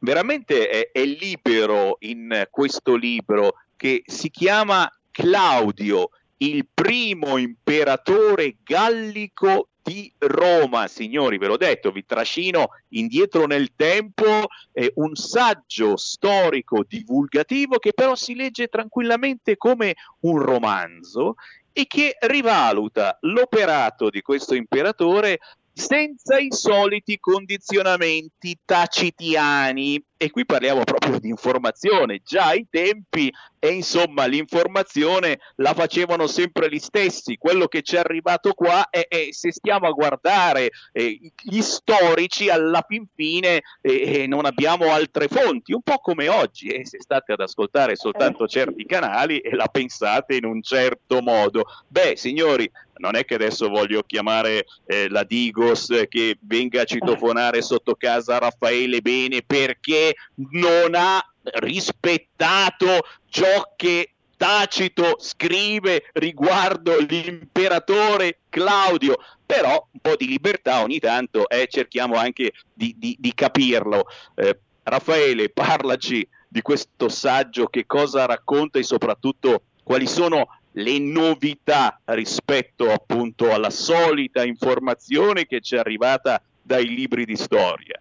[0.00, 9.68] veramente è, è libero in questo libro che si chiama Claudio, il primo imperatore gallico
[9.80, 16.84] di Roma, signori, ve l'ho detto, vi trascino indietro nel tempo, eh, un saggio storico
[16.84, 21.36] divulgativo che però si legge tranquillamente come un romanzo
[21.72, 25.38] e che rivaluta l'operato di questo imperatore
[25.80, 30.04] senza i soliti condizionamenti tacitiani.
[30.22, 32.20] E qui parliamo proprio di informazione.
[32.22, 37.38] Già ai tempi e insomma l'informazione la facevano sempre gli stessi.
[37.38, 42.50] Quello che ci è arrivato qua è, è se stiamo a guardare eh, gli storici
[42.50, 47.32] alla fin fine eh, non abbiamo altre fonti, un po' come oggi, eh, se state
[47.32, 51.64] ad ascoltare soltanto certi canali e la pensate in un certo modo.
[51.88, 57.62] Beh, signori, non è che adesso voglio chiamare eh, la Digos che venga a citofonare
[57.62, 60.09] sotto casa Raffaele Bene perché
[60.50, 70.80] non ha rispettato ciò che Tacito scrive riguardo l'imperatore Claudio, però un po' di libertà
[70.80, 74.06] ogni tanto eh, cerchiamo anche di, di, di capirlo.
[74.34, 82.00] Eh, Raffaele, parlaci di questo saggio, che cosa racconta e soprattutto quali sono le novità
[82.06, 87.99] rispetto appunto alla solita informazione che ci è arrivata dai libri di storia.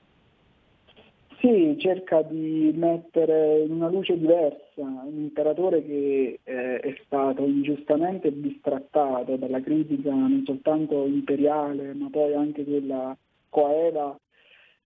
[1.39, 8.29] Sì, cerca di mettere in una luce diversa un imperatore che eh, è stato ingiustamente
[8.31, 13.15] bistrattato dalla critica non soltanto imperiale, ma poi anche quella
[13.47, 14.17] coeva,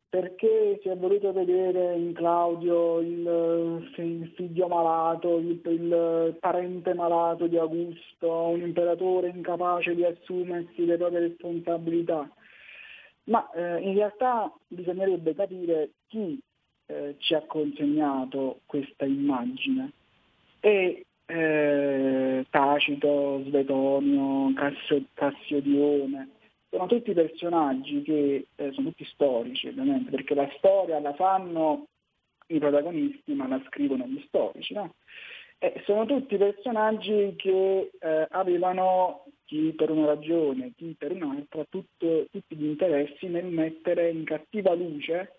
[0.07, 7.47] perché si è voluto vedere in Claudio il, il figlio malato, il, il, parente malato
[7.47, 12.29] di Augusto, un imperatore incapace di assumersi le proprie responsabilità.
[13.25, 16.39] Ma eh, in realtà bisognerebbe capire chi
[16.85, 19.91] eh, ci ha consegnato questa immagine.
[20.59, 26.29] E eh, Tacito, Svetonio, Cassio, Cassiodione,
[26.69, 31.87] sono tutti personaggi che eh, sono tutti storici ovviamente, perché la storia la fanno
[32.47, 34.73] i protagonisti ma la scrivono gli storici.
[34.75, 34.93] No?
[35.57, 42.27] E sono tutti personaggi che eh, avevano chi per una ragione, chi per un'altra, tutto,
[42.29, 45.37] tutti gli interessi nel mettere in cattiva luce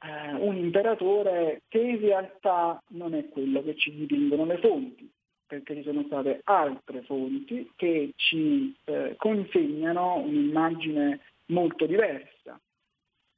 [0.00, 5.10] eh, un imperatore che in realtà non è quello che ci dipingono le fonti,
[5.46, 12.60] perché ci sono state altre fonti che ci eh, consegnano un'immagine molto diversa,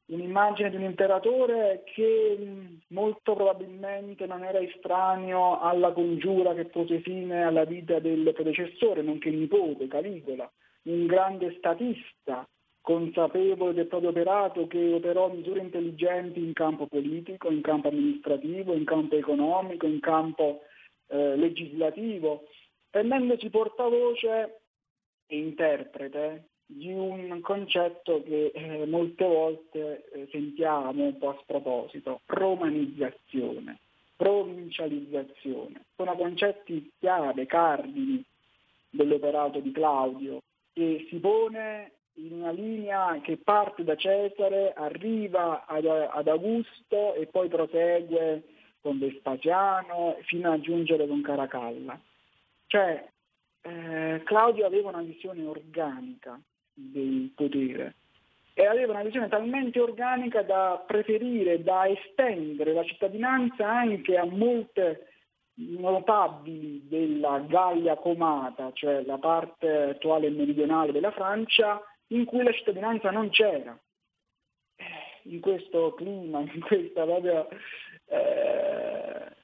[0.07, 7.01] un'immagine di un imperatore che mh, molto probabilmente non era estraneo alla congiura che pose
[7.01, 10.51] fine alla vita del predecessore, nonché il nipote Caligola,
[10.83, 12.47] un grande statista
[12.81, 18.85] consapevole del proprio operato che operò misure intelligenti in campo politico, in campo amministrativo, in
[18.85, 20.63] campo economico, in campo
[21.09, 22.45] eh, legislativo,
[22.91, 24.61] rendendosi portavoce
[25.27, 32.21] e interprete di un concetto che eh, molte volte eh, sentiamo un po' a sproposito,
[32.27, 33.81] romanizzazione,
[34.17, 35.85] provincializzazione.
[35.97, 38.25] Sono concetti chiave, cardini
[38.89, 45.87] dell'operato di Claudio che si pone in una linea che parte da Cesare, arriva ad,
[45.87, 48.43] ad Augusto e poi prosegue
[48.81, 51.99] con Vespasiano fino a giungere con Caracalla.
[52.67, 53.09] Cioè
[53.63, 56.39] eh, Claudio aveva una visione organica
[56.73, 57.95] del potere
[58.55, 65.07] e aveva una visione talmente organica da preferire, da estendere la cittadinanza anche a molte
[65.55, 71.81] notabili della Gallia Comata, cioè la parte attuale meridionale della Francia,
[72.11, 73.79] in cui la cittadinanza non c'era.
[74.77, 74.85] Eh,
[75.25, 77.49] in questo clima, in questa proprio
[78.07, 79.37] eh,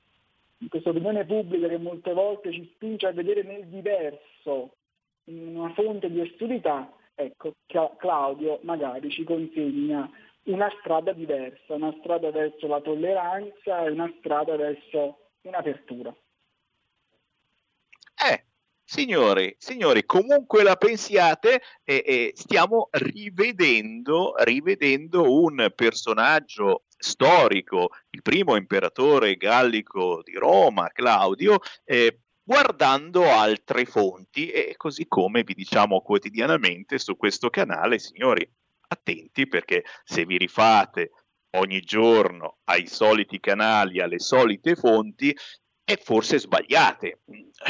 [0.58, 4.76] in questa opinione pubblica che molte volte ci spinge a vedere nel diverso
[5.24, 7.54] una fonte di ostilità, ecco,
[7.98, 10.10] Claudio magari ci consegna
[10.44, 16.14] una strada diversa, una strada verso la tolleranza e una strada verso un'apertura.
[18.30, 18.44] Eh,
[18.88, 28.54] Signori, signori, comunque la pensiate, eh, eh, stiamo rivedendo, rivedendo un personaggio storico, il primo
[28.54, 37.00] imperatore gallico di Roma, Claudio, eh, guardando altre fonti e così come vi diciamo quotidianamente
[37.00, 38.48] su questo canale, signori,
[38.86, 41.10] attenti perché se vi rifate
[41.56, 45.36] ogni giorno ai soliti canali, alle solite fonti,
[45.88, 47.20] e forse sbagliate.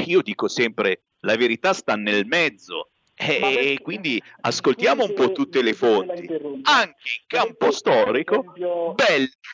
[0.07, 2.91] Io dico sempre la verità sta nel mezzo.
[3.19, 6.29] E, e quindi ascoltiamo un po' tutte le fonti,
[6.64, 8.53] anche in campo storico.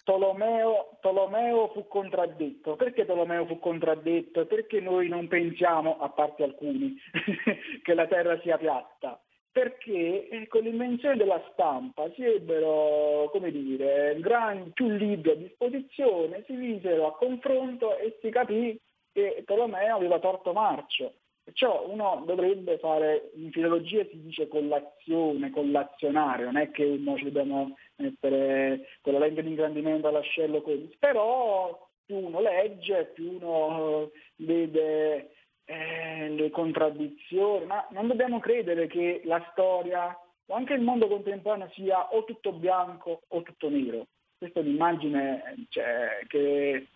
[0.02, 2.74] Tolomeo, Tolomeo fu contraddetto.
[2.74, 4.46] Perché Tolomeo fu contraddetto?
[4.46, 6.96] Perché noi non pensiamo, a parte alcuni,
[7.84, 9.20] che la Terra sia piatta
[9.52, 16.42] perché eh, con l'invenzione della stampa si ebbero, come dire, gran, più libri a disposizione,
[16.46, 18.80] si misero a confronto e si capì
[19.12, 21.16] che Tolomeo aveva torto marcio.
[21.44, 27.24] Perciò uno dovrebbe fare, in filologia si dice collazione, collazionare, non è che uno ci
[27.24, 34.10] dobbiamo mettere con la lente di ingrandimento all'ascello così, però più uno legge, più uno
[34.36, 35.30] vede
[35.64, 40.16] eh, le contraddizioni, ma non dobbiamo credere che la storia
[40.46, 44.06] o anche il mondo contemporaneo sia o tutto bianco o tutto nero.
[44.38, 46.88] Questa è un'immagine cioè, che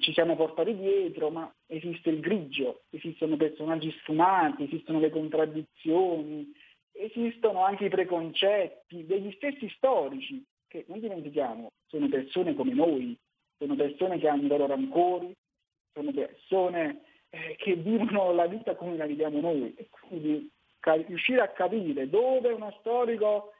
[0.00, 6.52] ci siamo portati dietro, ma esiste il grigio, esistono personaggi sfumati, esistono le contraddizioni,
[6.92, 13.16] esistono anche i preconcetti degli stessi storici, che non dimentichiamo, sono persone come noi,
[13.58, 15.32] sono persone che hanno i loro rancori,
[15.92, 19.74] sono persone eh, che vivono la vita come la viviamo noi.
[19.76, 20.50] E quindi
[21.06, 23.52] riuscire a capire dove uno storico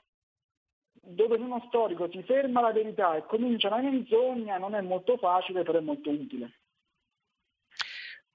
[1.01, 5.63] dove uno storico si ferma la verità e comincia la menzogna non è molto facile,
[5.63, 6.61] però è molto utile.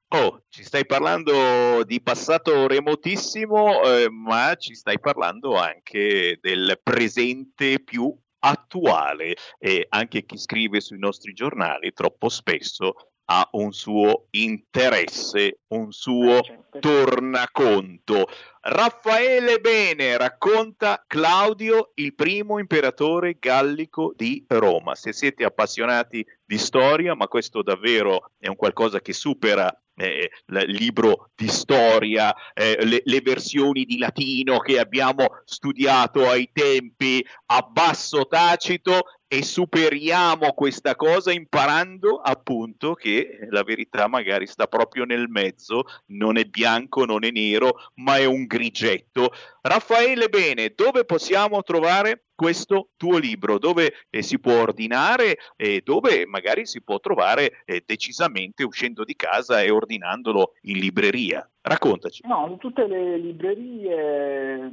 [0.09, 7.81] Oh, ci stai parlando di passato remotissimo, eh, ma ci stai parlando anche del presente
[7.81, 15.59] più attuale e anche chi scrive sui nostri giornali troppo spesso ha un suo interesse,
[15.67, 16.41] un suo
[16.79, 18.27] tornaconto.
[18.61, 24.95] Raffaele Bene racconta Claudio, il primo imperatore gallico di Roma.
[24.95, 30.65] Se siete appassionati di storia, ma questo davvero è un qualcosa che supera eh, il
[30.67, 37.61] libro di storia, eh, le, le, versioni di latino che abbiamo studiato ai tempi a
[37.61, 39.05] basso tacito
[39.35, 46.37] e superiamo questa cosa imparando appunto che la verità magari sta proprio nel mezzo, non
[46.37, 49.33] è bianco, non è nero, ma è un grigetto.
[49.59, 56.25] Raffaele Bene, dove possiamo trovare questo tuo libro, dove eh, si può ordinare e dove
[56.25, 61.45] magari si può trovare eh, decisamente uscendo di casa e ordinandolo in libreria?
[61.67, 62.21] Raccontaci.
[62.27, 64.71] No, in tutte le librerie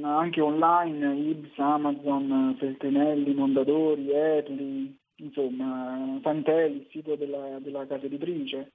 [0.00, 8.72] anche online, Ibs, Amazon, Feltrinelli, Mondadori, Erli, insomma, Fantelli, il sito della, della casa editrice.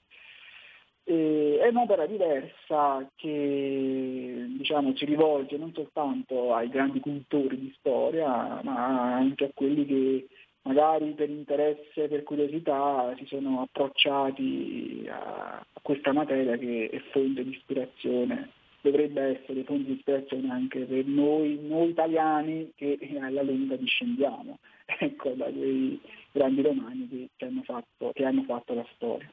[1.03, 8.61] E è un'opera diversa che diciamo, ci rivolge non soltanto ai grandi cultori di storia,
[8.63, 10.27] ma anche a quelli che
[10.63, 17.51] magari per interesse, per curiosità si sono approcciati a questa materia che è fonte di
[17.51, 18.51] ispirazione
[18.81, 25.29] dovrebbe essere fonte di ispirazione anche per noi, noi italiani che alla lunga discendiamo ecco,
[25.31, 25.99] da quei
[26.31, 29.29] grandi romani che, hanno fatto, che hanno fatto la storia.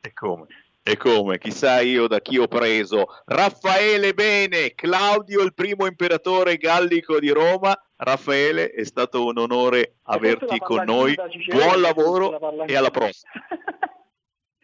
[0.00, 0.46] E come?
[0.86, 1.38] E come?
[1.38, 3.06] Chissà io da chi ho preso.
[3.24, 7.74] Raffaele Bene, Claudio il primo imperatore gallico di Roma.
[7.96, 11.14] Raffaele, è stato un onore averti con noi.
[11.48, 13.32] Buon lavoro e alla prossima.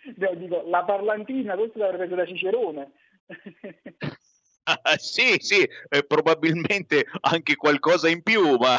[0.36, 2.92] dico, la parlantina, questo l'avrebbe preso da Cicerone.
[4.98, 8.76] sì, sì, eh, probabilmente anche qualcosa in più, ma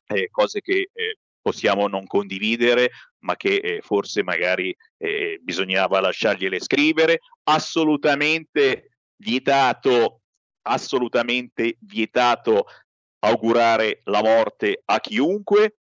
[0.08, 6.60] eh, cose che eh, possiamo non condividere, ma che eh, forse magari eh, bisognava lasciargliele
[6.60, 7.20] scrivere.
[7.44, 10.22] Assolutamente vietato,
[10.64, 12.66] assolutamente vietato
[13.20, 15.79] augurare la morte a chiunque,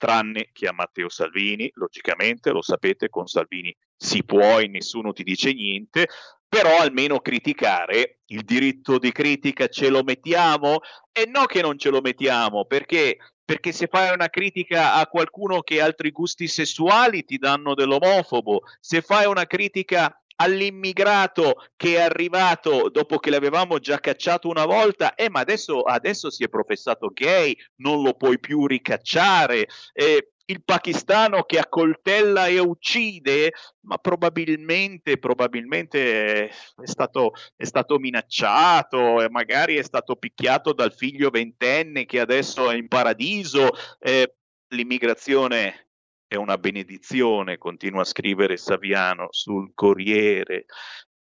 [0.00, 5.22] tranne che a Matteo Salvini, logicamente, lo sapete, con Salvini si può e nessuno ti
[5.22, 6.08] dice niente,
[6.48, 10.80] però almeno criticare, il diritto di critica ce lo mettiamo?
[11.12, 13.18] E no che non ce lo mettiamo, perché
[13.50, 18.60] perché se fai una critica a qualcuno che ha altri gusti sessuali ti danno dell'omofobo,
[18.78, 25.14] se fai una critica all'immigrato che è arrivato dopo che l'avevamo già cacciato una volta,
[25.14, 29.68] eh, ma adesso, adesso si è professato gay, non lo puoi più ricacciare.
[29.92, 39.24] Eh, il pakistano che accoltella e uccide, ma probabilmente, probabilmente è, stato, è stato minacciato
[39.30, 43.70] magari è stato picchiato dal figlio ventenne che adesso è in paradiso.
[44.00, 44.34] Eh,
[44.72, 45.89] l'immigrazione
[46.30, 50.66] è una benedizione, continua a scrivere Saviano sul Corriere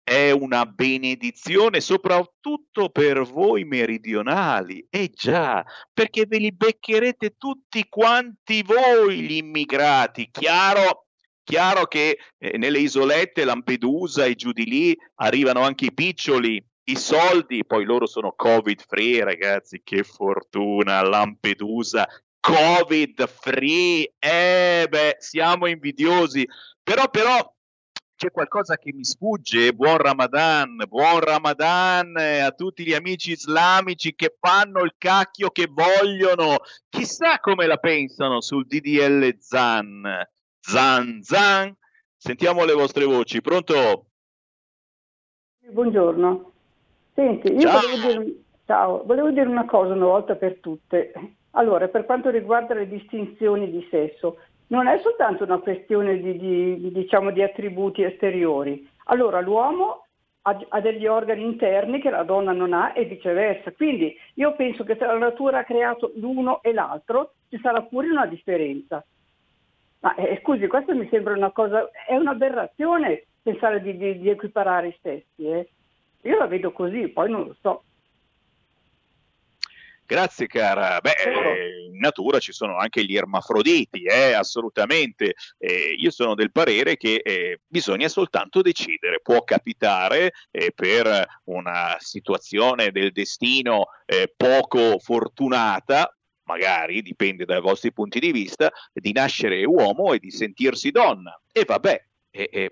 [0.03, 4.86] è una benedizione soprattutto per voi meridionali.
[4.89, 10.30] Eh già, perché ve li beccherete tutti quanti voi gli immigrati.
[10.32, 11.05] Chiaro,
[11.43, 16.95] chiaro che eh, nelle isolette Lampedusa e giù di lì arrivano anche i piccioli, i
[16.95, 22.07] soldi, poi loro sono covid free, ragazzi, che fortuna, Lampedusa,
[22.40, 26.48] covid free, eh beh, siamo invidiosi,
[26.82, 27.54] però però
[28.20, 29.74] c'è qualcosa che mi sfugge.
[29.74, 36.58] Buon Ramadan, buon Ramadan a tutti gli amici islamici che fanno il cacchio che vogliono.
[36.90, 40.28] Chissà come la pensano sul DDL Zan.
[40.60, 41.74] Zan Zan.
[42.18, 43.40] Sentiamo le vostre voci.
[43.40, 44.08] Pronto?
[45.60, 46.52] Buongiorno.
[47.14, 47.80] Senti, io Ciao.
[47.80, 48.36] volevo dire,
[48.66, 51.14] ciao, volevo dire una cosa una volta per tutte.
[51.52, 54.38] Allora, per quanto riguarda le distinzioni di sesso,
[54.68, 58.88] non è soltanto una questione di, di, diciamo, di attributi esteriori.
[59.06, 60.06] Allora l'uomo
[60.43, 63.72] ha, ha, degli organi interni che la donna non ha e viceversa.
[63.72, 68.10] Quindi io penso che se la natura ha creato l'uno e l'altro ci sarà pure
[68.10, 69.04] una differenza.
[70.02, 74.97] Ma eh, scusi, questa mi sembra una cosa, è un'aberrazione pensare di, di, equiparare i
[75.02, 75.45] sessi.
[75.45, 75.70] Eh.
[76.22, 77.84] Io la vedo così, poi non lo so.
[80.10, 80.99] Grazie cara.
[81.01, 85.36] Beh, eh, in natura ci sono anche gli ermafroditi, eh, assolutamente.
[85.60, 89.20] Eh, io sono del parere che eh, bisogna soltanto decidere.
[89.22, 96.12] Può capitare eh, per una situazione del destino eh, poco fortunata,
[96.45, 101.39] magari dipende dai vostri punti di vista, di nascere uomo e di sentirsi donna.
[101.51, 102.03] E vabbè,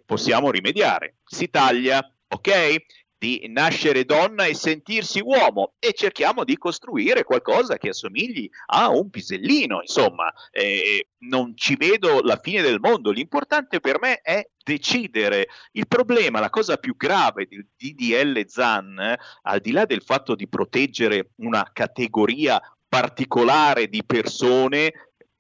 [0.04, 1.18] possiamo rimediare.
[1.24, 2.78] Si taglia, ok?
[3.18, 9.10] Di nascere donna e sentirsi uomo e cerchiamo di costruire qualcosa che assomigli a un
[9.10, 15.48] pisellino, insomma, eh, non ci vedo la fine del mondo, l'importante per me è decidere.
[15.72, 20.48] Il problema, la cosa più grave del DDL ZAN, al di là del fatto di
[20.48, 24.94] proteggere una categoria particolare di persone,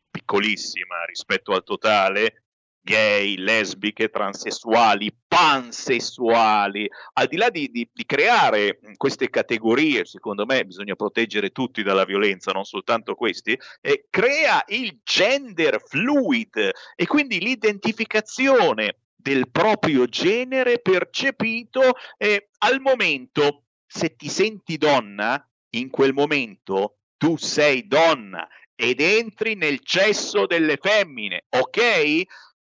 [0.10, 2.47] piccolissima rispetto al totale,
[2.88, 10.64] gay, lesbiche, transessuali, pansessuali, al di là di, di, di, creare queste categorie, secondo me
[10.64, 17.42] bisogna proteggere tutti dalla violenza, non soltanto questi, eh, crea il gender fluid e quindi
[17.42, 23.64] l'identificazione del proprio genere percepito eh, al momento.
[23.86, 28.48] Se ti senti donna, in quel momento tu sei donna
[28.80, 32.22] ed entri nel cesso delle femmine, ok?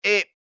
[0.05, 0.35] E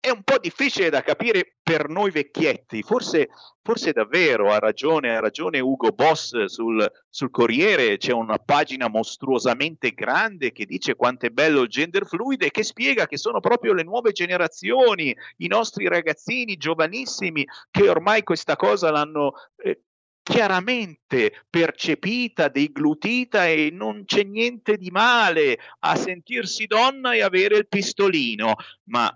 [0.00, 3.28] è un po' difficile da capire per noi vecchietti, forse,
[3.62, 9.92] forse davvero ha ragione, ha ragione Ugo Boss sul, sul, Corriere, c'è una pagina mostruosamente
[9.92, 13.72] grande che dice quanto è bello il gender fluid e che spiega che sono proprio
[13.72, 19.32] le nuove generazioni, i nostri ragazzini giovanissimi che ormai questa cosa l'hanno
[19.62, 19.82] eh,
[20.28, 27.66] chiaramente percepita, deglutita e non c'è niente di male a sentirsi donna e avere il
[27.66, 28.54] pistolino.
[28.84, 29.10] Ma,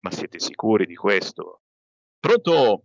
[0.00, 1.60] ma siete sicuri di questo?
[2.18, 2.82] Pronto?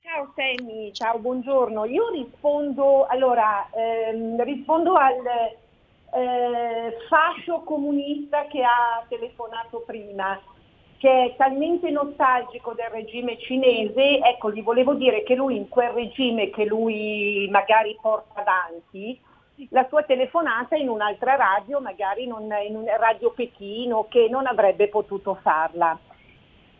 [0.00, 1.84] Ciao Sammy, ciao, buongiorno.
[1.84, 5.24] Io rispondo, allora, ehm, rispondo al
[6.14, 10.40] eh, fascio comunista che ha telefonato prima
[11.04, 15.90] che è talmente nostalgico del regime cinese, ecco, gli volevo dire che lui in quel
[15.90, 19.20] regime che lui magari porta avanti,
[19.68, 24.88] la sua telefonata in un'altra radio, magari non, in un radio Pechino, che non avrebbe
[24.88, 25.98] potuto farla.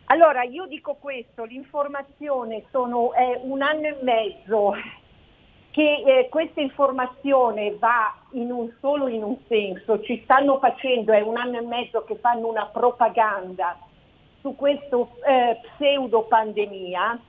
[0.05, 4.73] Allora io dico questo, l'informazione sono, è un anno e mezzo
[5.69, 11.21] che eh, questa informazione va in un, solo in un senso, ci stanno facendo, è
[11.21, 13.77] un anno e mezzo che fanno una propaganda
[14.45, 17.19] su questa eh, pseudo pandemia,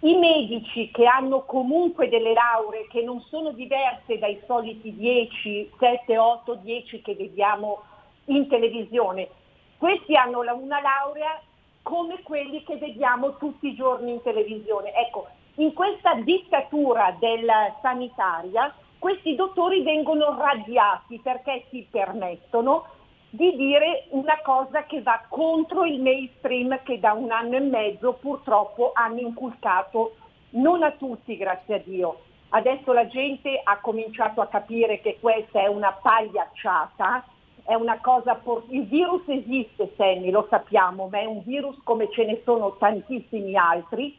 [0.00, 6.16] i medici che hanno comunque delle lauree che non sono diverse dai soliti 10, 7,
[6.16, 7.82] 8, 10 che vediamo
[8.26, 9.28] in televisione,
[9.76, 11.38] questi hanno una laurea
[11.82, 14.94] come quelli che vediamo tutti i giorni in televisione.
[14.94, 22.86] Ecco, in questa dittatura della sanitaria questi dottori vengono radiati perché si permettono
[23.34, 28.12] di dire una cosa che va contro il mainstream che da un anno e mezzo
[28.12, 30.14] purtroppo hanno inculcato
[30.50, 32.20] non a tutti, grazie a Dio.
[32.50, 37.24] Adesso la gente ha cominciato a capire che questa è una pagliacciata,
[37.64, 42.08] è una cosa por- il virus esiste, Sammy, lo sappiamo, ma è un virus come
[42.12, 44.16] ce ne sono tantissimi altri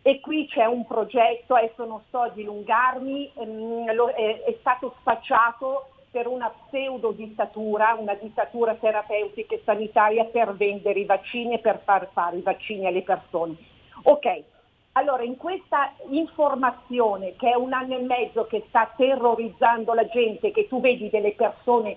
[0.00, 5.88] e qui c'è un progetto, adesso non sto a dilungarmi, ehm, è, è stato spacciato
[6.10, 11.80] per una pseudo dittatura, una dittatura terapeutica e sanitaria per vendere i vaccini e per
[11.84, 13.56] far fare i vaccini alle persone.
[14.04, 14.42] Ok,
[14.92, 20.50] allora in questa informazione che è un anno e mezzo che sta terrorizzando la gente,
[20.50, 21.96] che tu vedi delle persone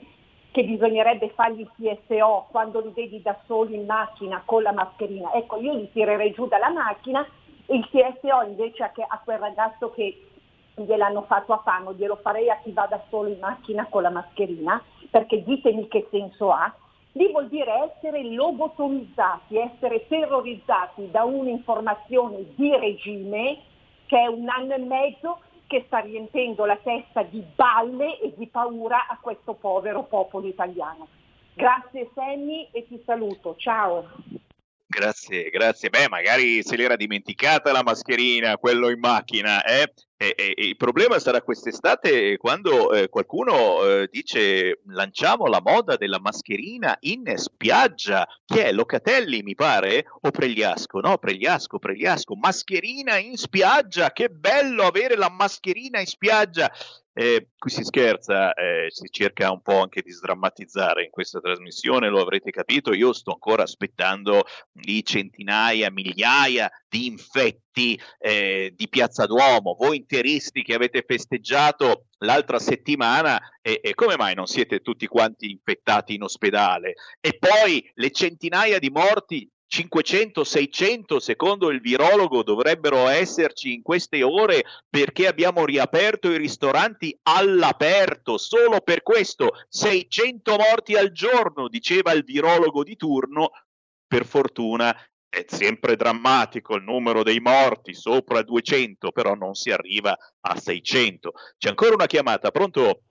[0.51, 5.59] che bisognerebbe fargli TSO quando li vedi da soli in macchina con la mascherina, ecco
[5.59, 7.26] io li tirerei giù dalla macchina
[7.66, 10.30] e il TSO invece a, che, a quel ragazzo che
[10.76, 14.09] gliel'hanno fatto a Fano, glielo farei a chi va da solo in macchina con la
[14.09, 16.74] mascherina, perché ditemi che senso ha,
[17.13, 23.59] lì vuol dire essere lobotomizzati, essere terrorizzati da un'informazione di regime
[24.05, 28.47] che è un anno e mezzo che sta riempendo la testa di balle e di
[28.47, 31.07] paura a questo povero popolo italiano.
[31.53, 34.09] Grazie Sammy e ti saluto, ciao.
[34.86, 35.89] Grazie, grazie.
[35.89, 39.93] Beh, magari se l'era dimenticata la mascherina, quello in macchina, eh?
[40.22, 46.19] E, e, il problema sarà quest'estate quando eh, qualcuno eh, dice lanciamo la moda della
[46.19, 48.28] mascherina in spiaggia.
[48.45, 48.72] Chi è?
[48.72, 50.05] Locatelli, mi pare?
[50.22, 50.99] O Pregliasco?
[50.99, 52.36] No, Pregliasco, Pregliasco.
[52.36, 56.72] Mascherina in spiaggia, che bello avere la mascherina in spiaggia.
[57.14, 62.07] Eh, qui si scherza, eh, si cerca un po' anche di sdrammatizzare in questa trasmissione,
[62.07, 64.45] lo avrete capito, io sto ancora aspettando
[64.86, 72.59] i centinaia, migliaia di infetti eh, di Piazza Duomo, voi interisti che avete festeggiato l'altra
[72.59, 76.93] settimana e, e, come mai non siete tutti quanti infettati in ospedale?
[77.20, 84.22] E poi le centinaia di morti 500, 600 secondo il virologo dovrebbero esserci in queste
[84.22, 88.38] ore perché abbiamo riaperto i ristoranti all'aperto.
[88.38, 93.51] Solo per questo 600 morti al giorno, diceva il virologo di turno.
[94.05, 94.93] Per fortuna
[95.30, 101.32] è sempre drammatico il numero dei morti, sopra 200, però non si arriva a 600.
[101.57, 103.03] C'è ancora una chiamata, pronto?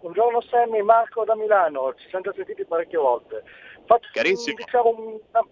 [0.00, 3.42] Buongiorno Sammy, Marco da Milano, ci siamo già sentiti parecchie volte.
[3.84, 4.56] Faccio, Carissimo.
[4.56, 5.44] Diciamo, una,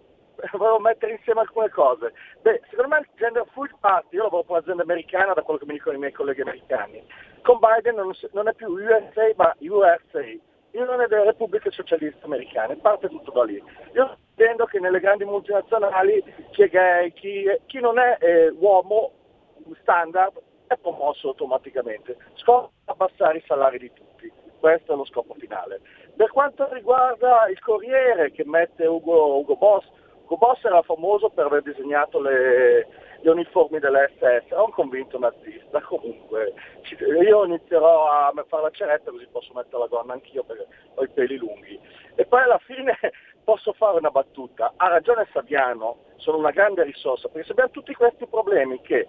[0.53, 2.13] volevo mettere insieme alcune cose.
[2.41, 5.65] Beh, secondo me il gender food party, io lavoro per un'azienda americana, da quello che
[5.65, 7.05] mi dicono i miei colleghi americani,
[7.41, 10.23] con Biden non, non è più USA ma USA,
[10.71, 13.61] l'Unione delle Repubbliche Socialiste Americane, parte tutto da lì.
[13.95, 19.11] Io intendo che nelle grandi multinazionali chi è gay, chi, chi non è eh, uomo
[19.81, 22.17] standard è promosso automaticamente.
[22.35, 25.81] Scopo abbassare i salari di tutti, questo è lo scopo finale.
[26.15, 29.85] Per quanto riguarda il Corriere che mette Ugo, Ugo Boss,
[30.23, 32.87] Ugo Boss era famoso per aver disegnato le,
[33.21, 36.53] gli uniformi dell'SS, era un convinto nazista, comunque
[36.99, 41.09] io inizierò a fare la ceretta così posso mettere la gonna anch'io perché ho i
[41.09, 41.79] peli lunghi.
[42.15, 42.97] E poi alla fine
[43.43, 47.93] posso fare una battuta, ha ragione Fabiano, sono una grande risorsa, perché se abbiamo tutti
[47.93, 49.07] questi problemi che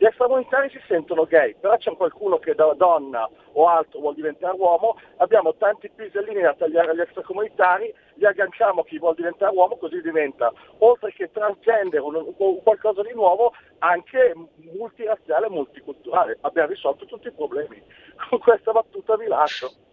[0.00, 4.56] gli extracomunitari si sentono gay, però c'è qualcuno che da donna o altro vuol diventare
[4.56, 9.76] uomo, abbiamo tanti pisellini da tagliare agli extracomunitari, li agganciamo a chi vuol diventare uomo,
[9.76, 14.34] così diventa, oltre che transgender o qualcosa di nuovo, anche
[14.72, 16.38] multirazziale e multiculturale.
[16.40, 17.82] Abbiamo risolto tutti i problemi.
[18.30, 19.89] Con questa battuta vi lascio.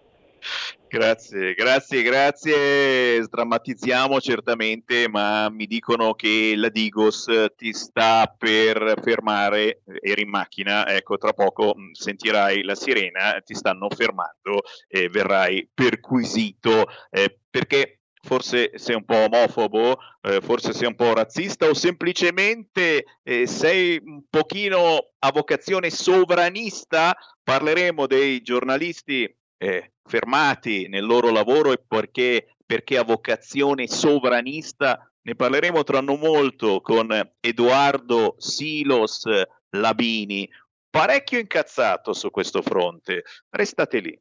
[0.89, 3.21] Grazie, grazie, grazie.
[3.21, 7.27] Sdrammatizziamo certamente, ma mi dicono che la Digos
[7.57, 13.53] ti sta per fermare, eri in macchina, ecco, tra poco mm, sentirai la sirena, ti
[13.53, 20.87] stanno fermando e verrai perquisito eh, perché forse sei un po' omofobo, eh, forse sei
[20.87, 27.13] un po' razzista o semplicemente eh, sei un pochino a vocazione sovranista.
[27.43, 35.11] Parleremo dei giornalisti eh, fermati nel loro lavoro e perché, perché a vocazione sovranista.
[35.21, 39.27] Ne parleremo tra non molto con Edoardo Silos
[39.71, 40.49] Labini,
[40.89, 43.23] parecchio incazzato su questo fronte.
[43.49, 44.19] Restate lì.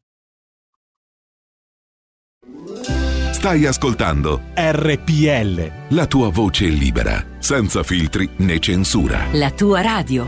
[3.33, 5.95] Stai ascoltando RPL.
[5.95, 9.29] La tua voce libera, senza filtri né censura.
[9.33, 10.27] La tua radio.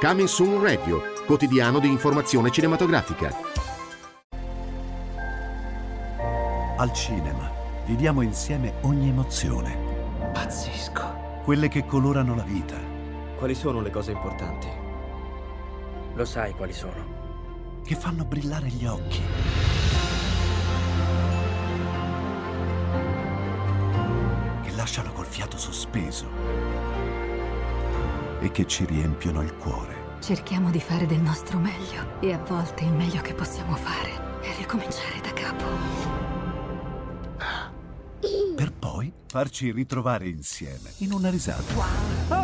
[0.00, 3.32] Coming Soon Radio quotidiano di informazione cinematografica.
[6.76, 9.76] Al cinema Viviamo insieme ogni emozione.
[10.32, 11.42] Pazzesco.
[11.44, 12.76] Quelle che colorano la vita.
[13.36, 14.68] Quali sono le cose importanti?
[16.14, 17.80] Lo sai quali sono.
[17.84, 19.22] Che fanno brillare gli occhi.
[24.62, 26.26] Che lasciano col fiato sospeso.
[28.40, 29.99] E che ci riempiono il cuore.
[30.20, 34.54] Cerchiamo di fare del nostro meglio e a volte il meglio che possiamo fare è
[34.58, 35.64] ricominciare da capo.
[38.54, 42.28] Per poi farci ritrovare insieme in una risata.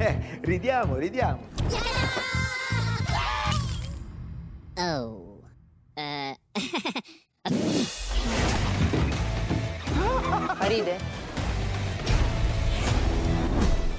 [0.00, 1.48] Eh, ridiamo, ridiamo.
[4.76, 5.40] Oh.
[5.94, 6.38] Eh.
[10.68, 11.17] Ride?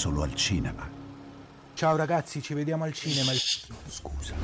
[0.00, 0.88] Solo al cinema.
[1.74, 3.32] Ciao ragazzi, ci vediamo al cinema.
[3.32, 4.34] Scusa.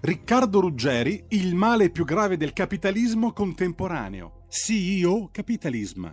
[0.00, 4.46] Riccardo Ruggeri, il male più grave del capitalismo contemporaneo.
[4.48, 6.04] CEO Capitalism.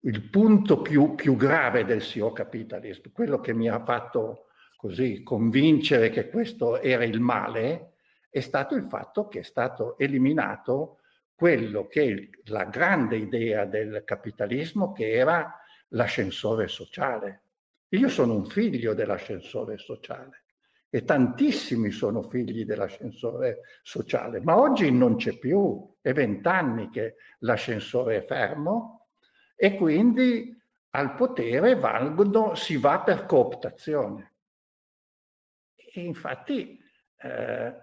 [0.00, 6.10] Il punto più, più grave del CEO Capitalism, quello che mi ha fatto così convincere
[6.10, 7.94] che questo era il male,
[8.28, 10.98] è stato il fatto che è stato eliminato
[11.34, 15.58] quello che è la grande idea del capitalismo, che era
[15.88, 17.42] l'ascensore sociale.
[17.88, 20.44] Io sono un figlio dell'ascensore sociale
[20.90, 28.18] e tantissimi sono figli dell'ascensore sociale, ma oggi non c'è più, è vent'anni che l'ascensore
[28.18, 29.08] è fermo
[29.54, 30.56] e quindi
[30.90, 34.34] al potere valgono, si va per cooptazione.
[35.74, 36.78] E infatti
[37.16, 37.74] eh,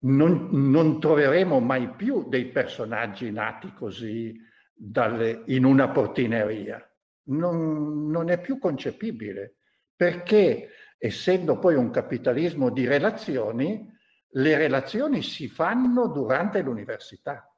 [0.00, 4.38] non, non, troveremo mai più dei personaggi nati così
[4.72, 6.84] dalle, in una portineria.
[7.24, 9.56] Non, non è più concepibile,
[9.94, 13.88] perché essendo poi un capitalismo di relazioni,
[14.32, 17.50] le relazioni si fanno durante l'università.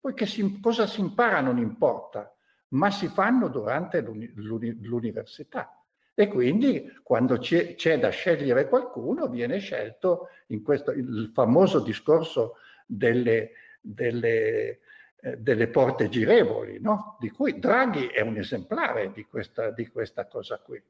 [0.00, 2.34] Poi che si, cosa si impara non importa,
[2.68, 4.32] ma si fanno durante l'uni,
[4.80, 5.74] l'università.
[6.14, 12.56] E quindi quando c'è, c'è, da scegliere qualcuno viene scelto in questo il famoso discorso
[12.86, 14.80] delle, delle,
[15.22, 17.16] eh, delle porte girevoli, no?
[17.20, 20.82] di cui Draghi è un esemplare di questa, di questa cosa qui.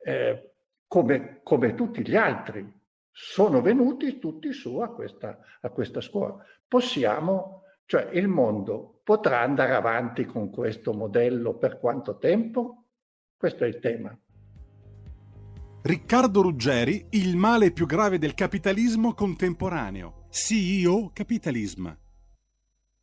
[0.00, 0.52] Eh,
[0.86, 2.70] come, come, tutti gli altri
[3.10, 6.44] sono venuti tutti su a questa, a questa scuola.
[6.66, 12.84] Possiamo, cioè il mondo potrà andare avanti con questo modello per quanto tempo?
[13.36, 14.14] Questo è il tema.
[15.80, 20.26] Riccardo Ruggeri, il male più grave del capitalismo contemporaneo.
[20.28, 21.88] CEO Capitalism.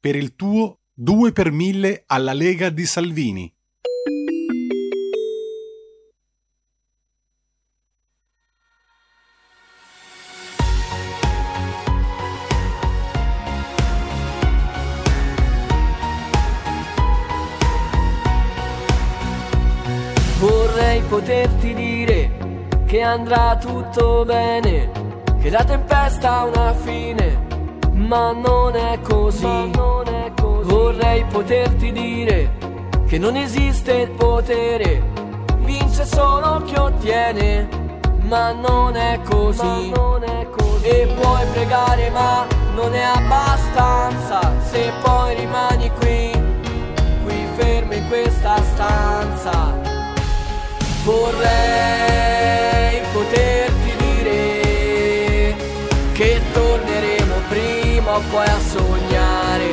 [0.00, 3.52] per il tuo 2 per 1000 alla Lega di Salvini.
[20.38, 22.30] Vorrei poterti dire
[22.86, 24.90] che andrà tutto bene,
[25.40, 27.47] che la tempesta ha una fine,
[28.08, 29.70] ma non è così.
[29.70, 30.68] Non è così.
[30.68, 32.50] Vorrei poterti dire
[33.06, 35.02] che non esiste il potere,
[35.58, 37.68] vince solo chi ottiene,
[38.22, 39.90] ma non è così.
[39.90, 40.86] Non è così.
[40.88, 46.30] E puoi pregare ma non è abbastanza, se poi rimani qui,
[47.24, 49.76] qui fermo in questa stanza.
[51.04, 51.40] Vorrei
[53.12, 53.87] poterti
[58.08, 59.70] prima o poi a sognare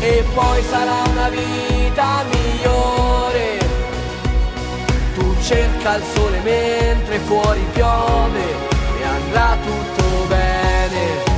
[0.00, 3.58] e poi sarà una vita migliore.
[5.14, 8.42] Tu cerca il sole mentre fuori piove
[9.00, 11.32] e andrà tutto bene.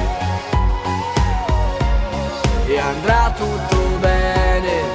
[2.67, 4.95] E andrà tutto bene.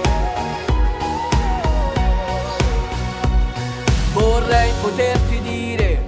[4.12, 6.04] Vorrei poterti dire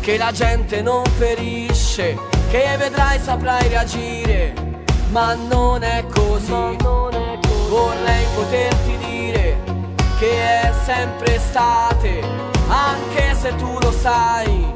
[0.00, 2.18] che la gente non ferisce,
[2.56, 4.54] che vedrai saprai reagire,
[5.10, 6.76] ma non è così.
[7.68, 9.58] Vorrei poterti dire
[10.18, 12.22] che è sempre estate,
[12.68, 14.72] anche se tu lo sai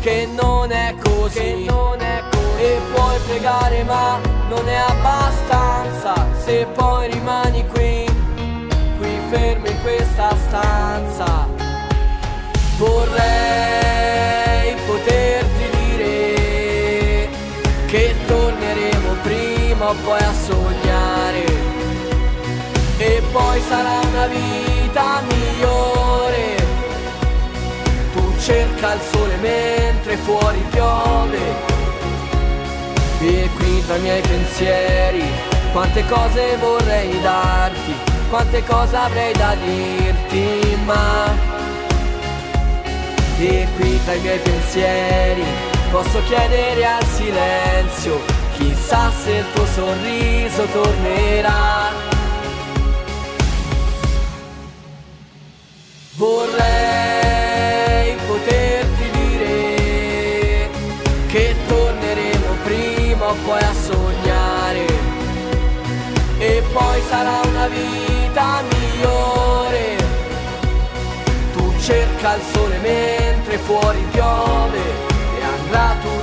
[0.00, 1.64] che non è così.
[1.64, 2.42] Non è così.
[2.62, 4.18] E puoi pregare ma
[4.48, 8.04] non è abbastanza se poi rimani qui,
[8.98, 11.48] qui fermo in questa stanza.
[12.76, 14.43] Vorrei
[20.02, 21.44] poi a sognare
[22.98, 26.56] e poi sarà una vita migliore.
[28.12, 31.72] Tu cerca il sole mentre fuori piove.
[33.20, 35.24] E qui tra i miei pensieri,
[35.72, 37.94] quante cose vorrei darti,
[38.28, 41.52] quante cose avrei da dirti, ma...
[43.38, 45.44] E qui tra i miei pensieri,
[45.90, 51.92] posso chiedere al silenzio, chissà se il tuo sorriso tornerà.
[56.16, 56.56] Vorrei
[58.26, 60.70] poterti dire
[61.26, 64.86] che torneremo prima o poi a sognare
[66.38, 69.96] e poi sarà una vita migliore.
[71.52, 74.78] Tu cerca il sole mentre fuori piove
[75.38, 76.13] e andrà tutto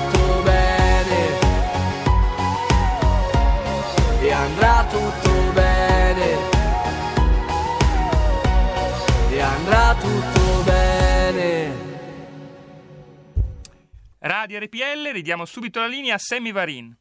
[14.23, 16.95] Radio RPL, ridiamo subito la linea a Sammy Varin.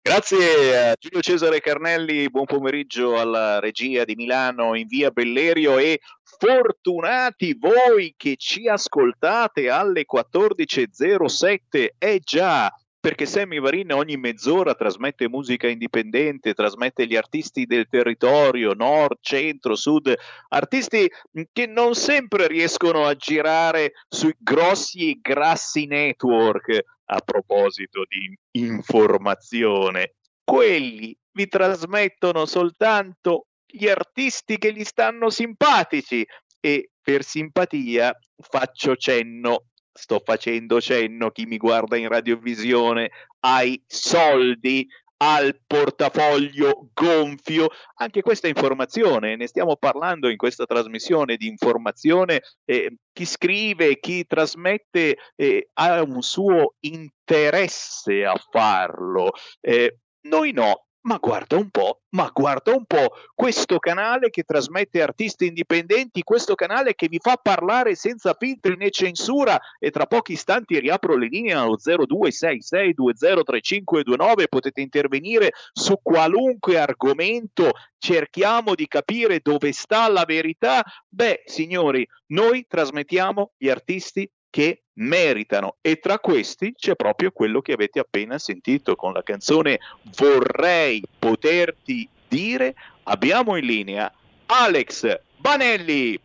[0.00, 5.98] Grazie a Giulio Cesare Carnelli, buon pomeriggio alla regia di Milano in via Bellerio e
[6.22, 11.88] fortunati voi che ci ascoltate alle 14.07.
[11.98, 12.72] Eh già,
[13.04, 19.74] perché Sammy Varin ogni mezz'ora trasmette musica indipendente, trasmette gli artisti del territorio, nord, centro,
[19.74, 20.14] sud,
[20.48, 21.10] artisti
[21.52, 30.14] che non sempre riescono a girare sui grossi e grassi network a proposito di informazione.
[30.42, 36.26] Quelli vi trasmettono soltanto gli artisti che gli stanno simpatici
[36.58, 39.64] e per simpatia faccio cenno
[39.96, 44.86] sto facendo cenno, chi mi guarda in radiovisione, ai soldi,
[45.18, 47.68] al portafoglio gonfio.
[47.96, 52.42] Anche questa informazione, ne stiamo parlando in questa trasmissione di informazione.
[52.64, 59.30] Eh, chi scrive, chi trasmette eh, ha un suo interesse a farlo.
[59.60, 65.02] Eh, noi no, ma guarda un po', ma guarda un po', questo canale che trasmette
[65.02, 70.32] artisti indipendenti, questo canale che vi fa parlare senza filtri né censura e tra pochi
[70.32, 79.72] istanti riapro le linee allo 0266203529, potete intervenire su qualunque argomento, cerchiamo di capire dove
[79.72, 80.82] sta la verità.
[81.08, 87.72] Beh, signori, noi trasmettiamo gli artisti che meritano e tra questi c'è proprio quello che
[87.72, 89.80] avete appena sentito con la canzone
[90.16, 92.74] Vorrei poterti dire.
[93.04, 94.12] Abbiamo in linea
[94.46, 96.18] Alex Banelli.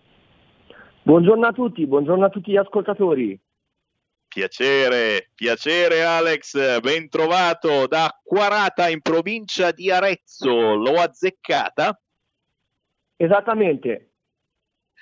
[1.02, 3.40] Buongiorno a tutti, buongiorno a tutti gli ascoltatori.
[4.28, 12.00] Piacere, piacere Alex, ben trovato da Quarata in provincia di Arezzo, l'ho azzeccata?
[13.16, 14.09] Esattamente,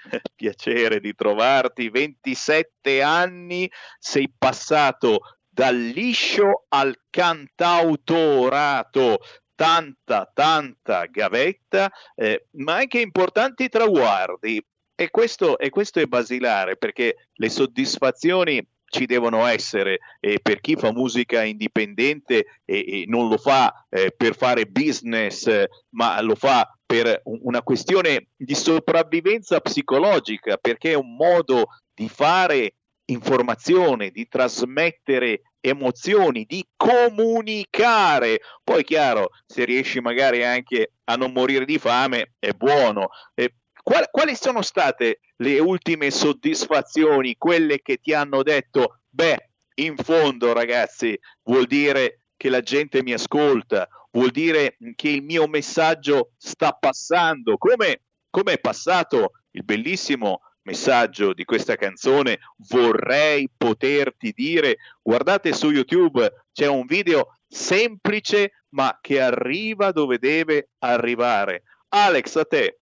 [0.35, 9.19] piacere di trovarti, 27 anni, sei passato dal liscio al cantautorato,
[9.55, 14.63] tanta, tanta gavetta, eh, ma anche importanti traguardi.
[14.99, 20.75] E questo, e questo è basilare perché le soddisfazioni ci devono essere e per chi
[20.75, 26.71] fa musica indipendente e, e non lo fa eh, per fare business, ma lo fa
[26.85, 32.75] per una questione di sopravvivenza psicologica, perché è un modo di fare
[33.09, 38.39] informazione, di trasmettere emozioni, di comunicare.
[38.63, 43.09] Poi chiaro, se riesci magari anche a non morire di fame, è buono.
[43.33, 43.53] Eh,
[43.87, 50.51] qual- quali sono state le ultime soddisfazioni, quelle che ti hanno detto, beh, in fondo
[50.51, 56.73] ragazzi, vuol dire che la gente mi ascolta, vuol dire che il mio messaggio sta
[56.73, 65.53] passando, come, come è passato il bellissimo messaggio di questa canzone vorrei poterti dire, guardate
[65.53, 71.63] su YouTube, c'è un video semplice ma che arriva dove deve arrivare.
[71.87, 72.79] Alex, a te.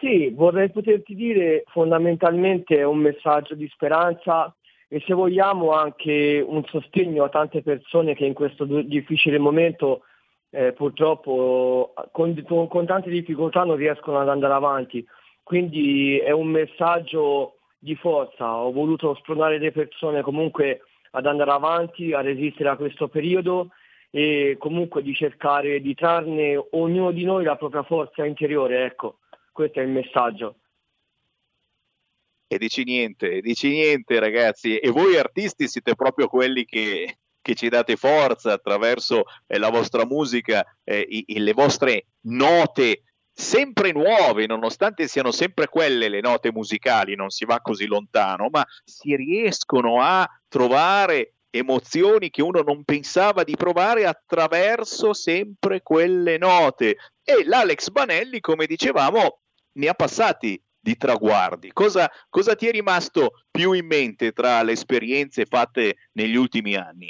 [0.00, 4.54] Sì, vorrei poterti dire fondamentalmente un messaggio di speranza
[4.86, 10.02] e se vogliamo anche un sostegno a tante persone che in questo difficile momento
[10.50, 15.04] eh, purtroppo con, con tante difficoltà non riescono ad andare avanti.
[15.42, 20.82] Quindi è un messaggio di forza, ho voluto spronare le persone comunque
[21.12, 23.70] ad andare avanti, a resistere a questo periodo
[24.10, 29.16] e comunque di cercare di trarne ognuno di noi la propria forza interiore, ecco,
[29.58, 30.60] questo è il messaggio.
[32.46, 37.68] E dici niente, dici niente ragazzi, e voi artisti siete proprio quelli che, che ci
[37.68, 43.02] date forza attraverso eh, la vostra musica, eh, le vostre note
[43.32, 48.64] sempre nuove, nonostante siano sempre quelle le note musicali, non si va così lontano, ma
[48.84, 56.96] si riescono a trovare emozioni che uno non pensava di provare attraverso sempre quelle note.
[57.24, 59.40] E l'Alex Banelli, come dicevamo,
[59.78, 61.72] ne ha passati di traguardi.
[61.72, 67.08] Cosa, cosa ti è rimasto più in mente tra le esperienze fatte negli ultimi anni?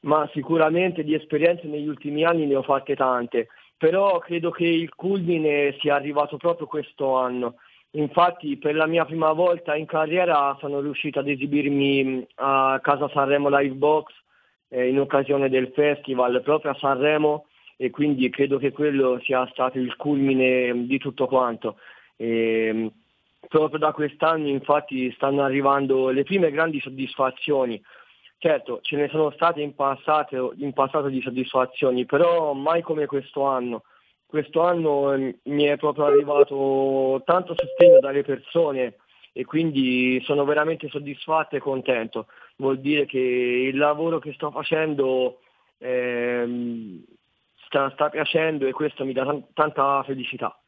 [0.00, 4.94] Ma sicuramente di esperienze negli ultimi anni ne ho fatte tante, però credo che il
[4.94, 7.56] culmine sia arrivato proprio questo anno.
[7.92, 13.48] Infatti per la mia prima volta in carriera sono riuscito ad esibirmi a Casa Sanremo
[13.48, 14.12] Live Box
[14.68, 17.46] eh, in occasione del festival proprio a Sanremo
[17.78, 21.78] e quindi credo che quello sia stato il culmine di tutto quanto.
[22.16, 22.90] E,
[23.48, 27.82] proprio da quest'anno infatti stanno arrivando le prime grandi soddisfazioni.
[28.36, 33.44] Certo, ce ne sono state in passato, in passato di soddisfazioni, però mai come questo
[33.44, 33.84] anno
[34.28, 38.96] questo anno eh, mi è proprio arrivato tanto sostegno dalle persone
[39.32, 42.26] e quindi sono veramente soddisfatto e contento.
[42.56, 45.40] Vuol dire che il lavoro che sto facendo
[45.78, 46.44] eh,
[47.68, 50.58] sta, sta, piacendo e questo mi dà t- tanta felicità.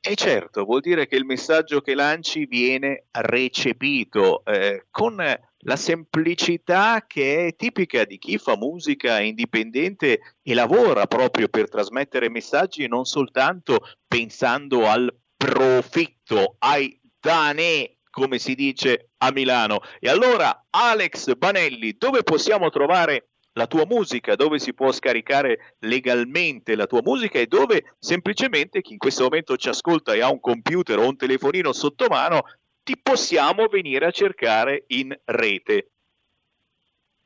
[0.00, 7.04] E certo, vuol dire che il messaggio che lanci viene recepito eh, con la semplicità
[7.08, 13.04] che è tipica di chi fa musica indipendente e lavora proprio per trasmettere messaggi non
[13.04, 19.80] soltanto pensando al profitto, ai danè, come si dice a Milano.
[19.98, 26.76] E allora, Alex Banelli, dove possiamo trovare la tua musica, dove si può scaricare legalmente
[26.76, 30.40] la tua musica e dove semplicemente chi in questo momento ci ascolta e ha un
[30.40, 32.42] computer o un telefonino sotto mano,
[32.82, 35.90] ti possiamo venire a cercare in rete.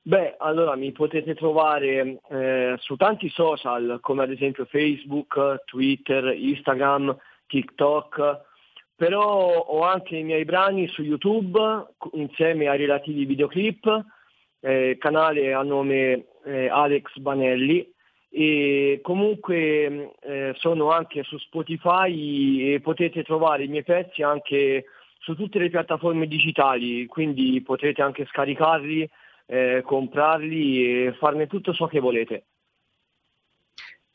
[0.03, 7.15] Beh, allora mi potete trovare eh, su tanti social come ad esempio Facebook, Twitter, Instagram,
[7.47, 8.41] TikTok,
[8.95, 11.61] però ho anche i miei brani su YouTube
[12.13, 14.05] insieme ai relativi videoclip
[14.61, 17.93] eh, canale a nome eh, Alex Banelli
[18.33, 24.85] e comunque eh, sono anche su Spotify e potete trovare i miei pezzi anche
[25.19, 29.09] su tutte le piattaforme digitali, quindi potrete anche scaricarli,
[29.47, 32.45] eh, comprarli e farne tutto ciò che volete.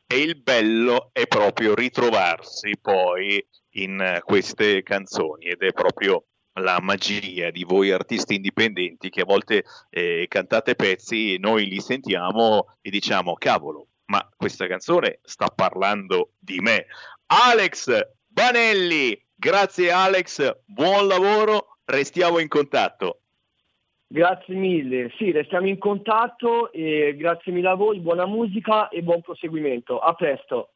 [0.07, 6.23] E il bello è proprio ritrovarsi poi in queste canzoni ed è proprio
[6.56, 11.80] la magia di voi artisti indipendenti che a volte eh, cantate pezzi e noi li
[11.80, 16.86] sentiamo e diciamo cavolo, ma questa canzone sta parlando di me.
[17.27, 23.19] Alex Banelli, grazie Alex, buon lavoro, restiamo in contatto.
[24.07, 29.22] Grazie mille, sì, restiamo in contatto e grazie mille a voi, buona musica e buon
[29.22, 29.99] proseguimento.
[29.99, 30.74] A presto.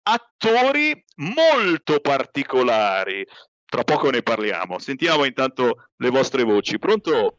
[0.03, 3.25] attori molto particolari.
[3.65, 4.77] Tra poco ne parliamo.
[4.77, 6.77] Sentiamo intanto le vostre voci.
[6.77, 7.37] Pronto?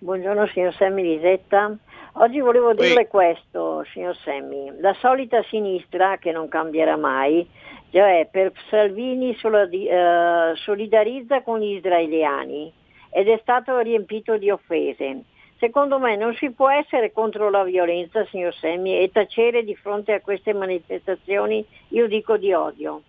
[0.00, 1.78] Buongiorno signor Sammy Lisetta.
[2.16, 3.08] Oggi volevo dirle Ehi.
[3.08, 4.72] questo, signor Semmi.
[4.78, 7.44] La solita sinistra, che non cambierà mai,
[7.90, 12.72] cioè per Salvini eh, solidarizza con gli israeliani
[13.10, 15.24] ed è stato riempito di offese.
[15.58, 20.12] Secondo me non si può essere contro la violenza, signor Semmi, e tacere di fronte
[20.12, 23.02] a queste manifestazioni, io dico di odio.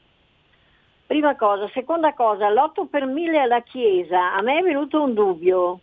[1.05, 1.69] Prima cosa.
[1.73, 5.79] Seconda cosa, l'8 per 1000 alla Chiesa, a me è venuto un dubbio.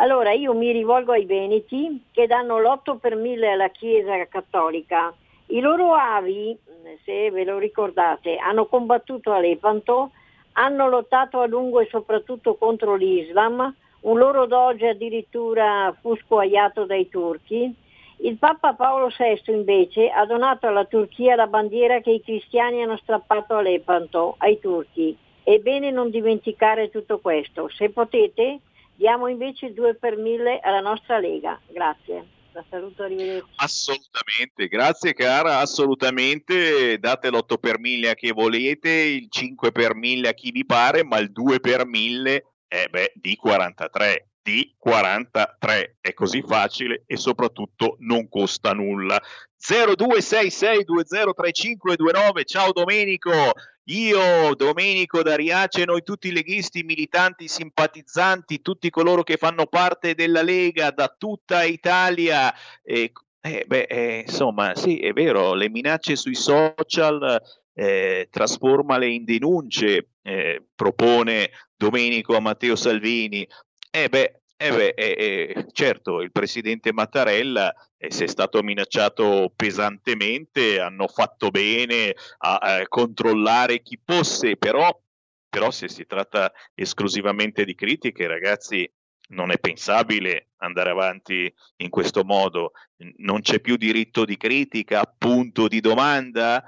[0.00, 5.12] Allora io mi rivolgo ai Veneti che danno l'8 per 1000 alla Chiesa Cattolica.
[5.46, 6.56] I loro avi,
[7.04, 10.12] se ve lo ricordate, hanno combattuto a Lepanto,
[10.52, 17.08] hanno lottato a lungo e soprattutto contro l'Islam, un loro doge addirittura fu scuoiato dai
[17.08, 17.74] turchi.
[18.18, 22.98] Il Papa Paolo VI invece ha donato alla Turchia la bandiera che i cristiani hanno
[22.98, 25.16] strappato a Lepanto, ai turchi.
[25.42, 27.68] È bene non dimenticare tutto questo.
[27.70, 28.60] Se potete,
[28.98, 31.60] diamo invece il 2 per 1000 alla nostra Lega.
[31.68, 32.26] Grazie.
[32.52, 33.52] La saluto, arrivederci.
[33.56, 36.98] Assolutamente, grazie cara, assolutamente.
[36.98, 41.04] Date l'8 per 1000 a chi volete, il 5 per 1000 a chi vi pare,
[41.04, 47.16] ma il 2 per 1000 eh beh, di 43 di 43 è così facile e
[47.16, 49.18] soprattutto non costa nulla
[49.58, 53.52] 0266203529 ciao Domenico
[53.90, 60.90] io Domenico D'Ariace noi tutti leghisti militanti simpatizzanti tutti coloro che fanno parte della Lega
[60.90, 62.52] da tutta Italia
[62.82, 67.40] eh, eh, beh, eh, insomma sì è vero le minacce sui social
[67.78, 73.46] eh, trasformale in denunce, eh, propone Domenico a Matteo Salvini.
[73.90, 80.80] Eh beh, eh beh eh, certo, il presidente Mattarella eh, si è stato minacciato pesantemente,
[80.80, 85.00] hanno fatto bene a, a controllare chi fosse, però,
[85.48, 88.90] però se si tratta esclusivamente di critiche, ragazzi,
[89.28, 92.72] non è pensabile andare avanti in questo modo.
[93.18, 96.64] Non c'è più diritto di critica, punto di domanda.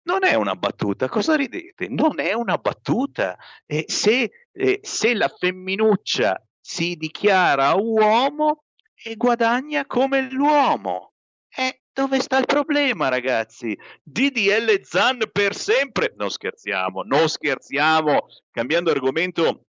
[0.05, 1.89] non è una battuta, cosa ridete?
[1.89, 3.37] Non è una battuta.
[3.67, 8.65] Eh, se, eh, se la femminuccia si dichiara uomo
[8.95, 11.13] e guadagna come l'uomo.
[11.55, 13.79] Eh, dove sta il problema, ragazzi?
[14.03, 16.15] DDL Zan per sempre?
[16.17, 18.27] Non scherziamo, non scherziamo.
[18.51, 19.67] Cambiando argomento,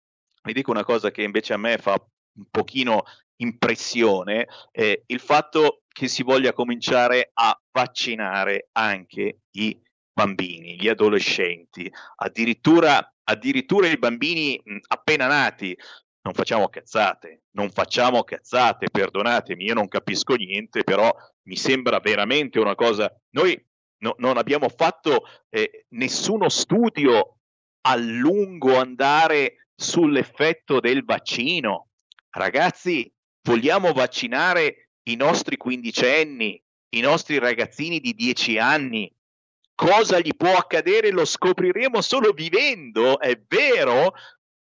[0.43, 3.05] vi dico una cosa che invece a me fa un pochino
[3.37, 9.81] impressione, eh, il fatto che si voglia cominciare a vaccinare anche i
[10.13, 15.77] bambini, gli adolescenti, addirittura, addirittura i bambini appena nati.
[16.27, 21.15] Non facciamo cazzate, non facciamo cazzate, perdonatemi, io non capisco niente, però
[21.45, 23.15] mi sembra veramente una cosa.
[23.31, 23.63] Noi
[23.99, 27.39] no, non abbiamo fatto eh, nessuno studio
[27.83, 31.91] a lungo andare sull'effetto del vaccino.
[32.31, 33.11] Ragazzi,
[33.47, 36.61] vogliamo vaccinare i nostri quindicenni,
[36.91, 39.11] i nostri ragazzini di 10 anni.
[39.73, 44.15] Cosa gli può accadere lo scopriremo solo vivendo, è vero?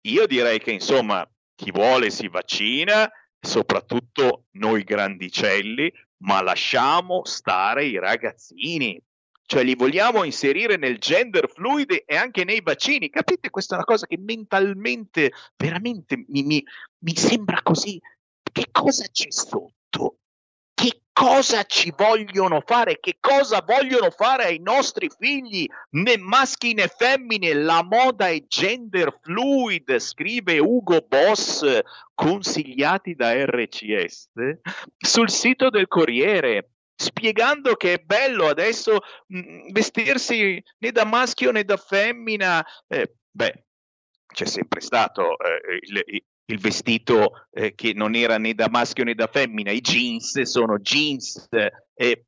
[0.03, 7.99] Io direi che insomma chi vuole si vaccina, soprattutto noi grandicelli, ma lasciamo stare i
[7.99, 9.01] ragazzini.
[9.49, 13.09] Cioè li vogliamo inserire nel gender fluid e anche nei vaccini.
[13.09, 13.49] Capite?
[13.49, 16.65] Questa è una cosa che mentalmente veramente mi, mi,
[16.99, 18.01] mi sembra così.
[18.57, 20.21] Che cosa c'è sotto?
[20.73, 22.99] Che cosa ci vogliono fare?
[22.99, 25.67] Che cosa vogliono fare ai nostri figli?
[25.91, 31.81] Né maschi né femmine, la moda è gender fluid, scrive Ugo Boss,
[32.15, 34.31] consigliati da RCS,
[34.97, 39.01] sul sito del Corriere spiegando che è bello adesso
[39.35, 42.67] mm, vestirsi né da maschio né da femmina.
[42.87, 43.65] Eh, beh,
[44.29, 49.15] c'è sempre stato eh, il, il vestito eh, che non era né da maschio né
[49.15, 52.25] da femmina, i jeans sono jeans, eh,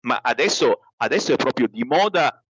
[0.00, 2.44] ma adesso, adesso, è proprio di moda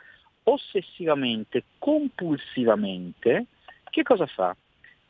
[0.44, 3.46] ossessivamente, compulsivamente,
[3.90, 4.56] che cosa fa?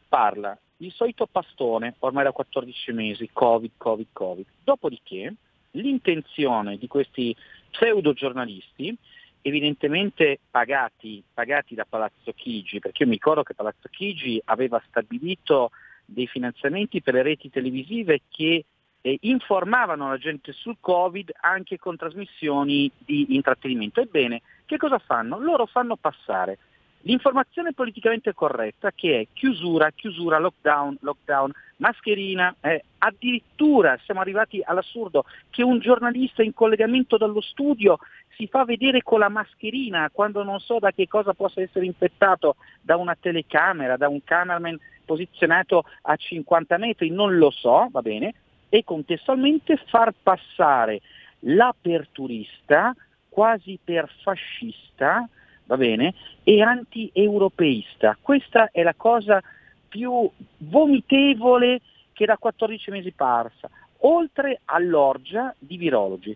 [0.07, 4.45] Parla il solito pastone, ormai da 14 mesi, Covid, Covid, Covid.
[4.63, 5.33] Dopodiché
[5.71, 7.35] l'intenzione di questi
[7.71, 8.95] pseudo giornalisti,
[9.41, 15.71] evidentemente pagati, pagati da Palazzo Chigi, perché io mi ricordo che Palazzo Chigi aveva stabilito
[16.05, 18.65] dei finanziamenti per le reti televisive che
[19.01, 24.01] eh, informavano la gente sul Covid anche con trasmissioni di intrattenimento.
[24.01, 25.39] Ebbene, che cosa fanno?
[25.39, 26.57] Loro fanno passare
[27.07, 35.23] L'informazione politicamente corretta che è chiusura, chiusura, lockdown, lockdown, mascherina, eh, addirittura siamo arrivati all'assurdo
[35.49, 37.97] che un giornalista in collegamento dallo studio
[38.35, 42.57] si fa vedere con la mascherina quando non so da che cosa possa essere infettato
[42.81, 48.33] da una telecamera, da un cameraman posizionato a 50 metri, non lo so, va bene,
[48.67, 50.99] e contestualmente far passare
[51.39, 52.93] l'aperturista
[53.29, 55.25] quasi per fascista
[55.67, 56.13] va bene,
[56.43, 58.17] e anti-europeista.
[58.19, 59.41] Questa è la cosa
[59.87, 61.81] più vomitevole
[62.13, 63.69] che da 14 mesi parsa,
[63.99, 66.35] oltre all'orgia di virologi.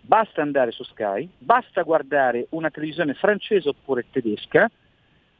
[0.00, 4.70] Basta andare su Sky, basta guardare una televisione francese oppure tedesca,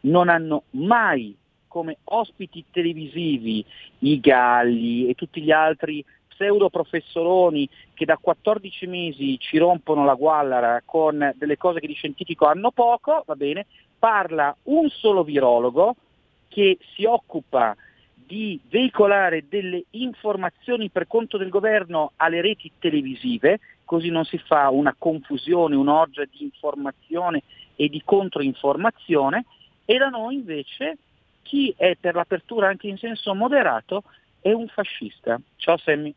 [0.00, 1.36] non hanno mai
[1.68, 3.64] come ospiti televisivi
[4.00, 6.04] i Galli e tutti gli altri
[6.34, 11.94] pseudo professoroni che da 14 mesi ci rompono la guallara con delle cose che di
[11.94, 13.66] scientifico hanno poco, va bene,
[13.98, 15.96] parla un solo virologo
[16.48, 17.76] che si occupa
[18.26, 24.70] di veicolare delle informazioni per conto del governo alle reti televisive, così non si fa
[24.70, 27.42] una confusione, un'orgia di informazione
[27.76, 29.44] e di controinformazione,
[29.84, 30.98] e da noi invece
[31.42, 34.02] chi è per l'apertura anche in senso moderato
[34.40, 35.40] è un fascista.
[35.56, 36.14] Ciao Sammy.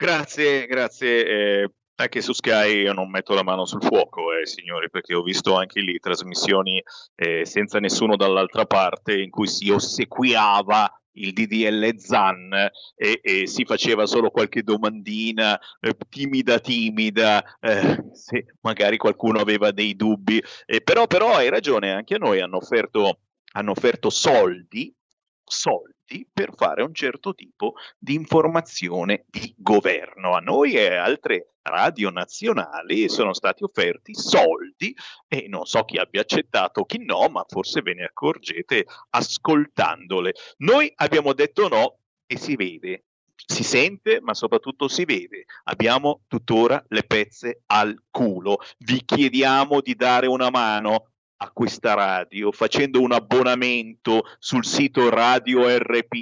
[0.00, 1.26] Grazie, grazie.
[1.26, 5.22] Eh, anche su Sky io non metto la mano sul fuoco, eh, signori, perché ho
[5.22, 6.80] visto anche lì trasmissioni
[7.16, 12.52] eh, senza nessuno dall'altra parte in cui si ossequiava il DDL ZAN
[12.94, 19.72] e, e, si faceva solo qualche domandina eh, timida timida eh, se magari qualcuno aveva
[19.72, 23.18] dei dubbi eh, però, però hai ragione anche a noi hanno offerto,
[23.54, 24.94] hanno offerto soldi
[25.42, 25.97] soldi
[26.32, 30.34] per fare un certo tipo di informazione di governo.
[30.34, 36.22] A noi e altre radio nazionali sono stati offerti soldi e non so chi abbia
[36.22, 40.32] accettato, chi no, ma forse ve ne accorgete ascoltandole.
[40.58, 43.04] Noi abbiamo detto no e si vede.
[43.34, 45.44] Si sente, ma soprattutto si vede.
[45.64, 48.58] Abbiamo tuttora le pezze al culo.
[48.78, 56.16] Vi chiediamo di dare una mano a questa radio facendo un abbonamento sul sito radiorpl.it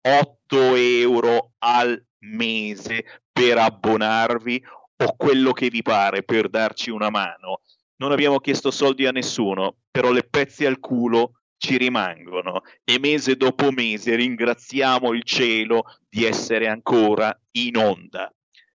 [0.00, 4.62] 8 euro al mese per abbonarvi
[5.00, 7.60] o quello che vi pare per darci una mano.
[7.96, 13.36] Non abbiamo chiesto soldi a nessuno, però le pezzi al culo ci rimangono e mese
[13.36, 18.32] dopo mese ringraziamo il cielo di essere ancora in onda.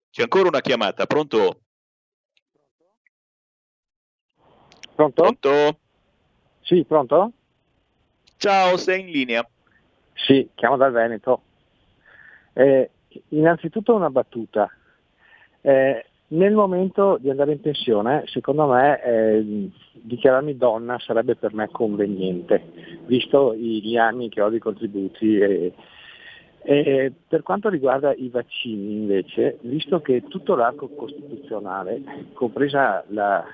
[0.10, 1.63] C'è ancora una chiamata, pronto?
[4.96, 5.22] Pronto?
[5.22, 5.78] Pronto?
[6.62, 7.32] Sì, pronto?
[8.38, 9.48] Ciao, sei in linea.
[10.14, 11.42] Sì, chiamo dal Veneto.
[12.54, 12.90] Eh,
[13.30, 14.70] innanzitutto una battuta.
[15.62, 21.70] Eh, nel momento di andare in pensione, secondo me, eh, dichiararmi donna sarebbe per me
[21.70, 25.38] conveniente, visto gli anni che ho di contributi.
[25.38, 25.74] E,
[26.66, 32.02] e per quanto riguarda i vaccini, invece, visto che tutto l'arco costituzionale,
[32.34, 33.46] compresa la,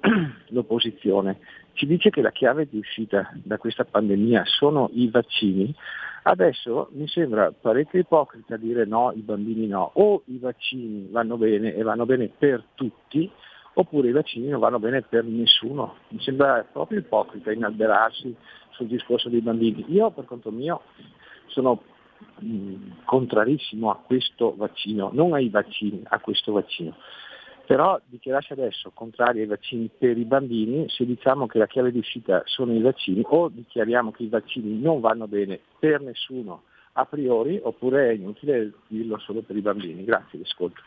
[0.48, 1.38] l'opposizione,
[1.74, 5.74] ci dice che la chiave di uscita da questa pandemia sono i vaccini,
[6.28, 11.72] Adesso mi sembra parecchio ipocrita dire no, i bambini no, o i vaccini vanno bene
[11.74, 13.30] e vanno bene per tutti,
[13.72, 15.94] oppure i vaccini non vanno bene per nessuno.
[16.08, 18.36] Mi sembra proprio ipocrita inalberarsi
[18.70, 19.86] sul discorso dei bambini.
[19.88, 20.82] Io per conto mio
[21.46, 21.82] sono
[23.04, 26.94] contrarissimo a questo vaccino, non ai vaccini, a questo vaccino.
[27.68, 31.98] Però dichiararsi adesso contrari ai vaccini per i bambini, se diciamo che la chiave di
[31.98, 36.62] uscita sono i vaccini, o dichiariamo che i vaccini non vanno bene per nessuno
[36.92, 40.02] a priori, oppure è inutile dirlo solo per i bambini.
[40.02, 40.80] Grazie, ascolto.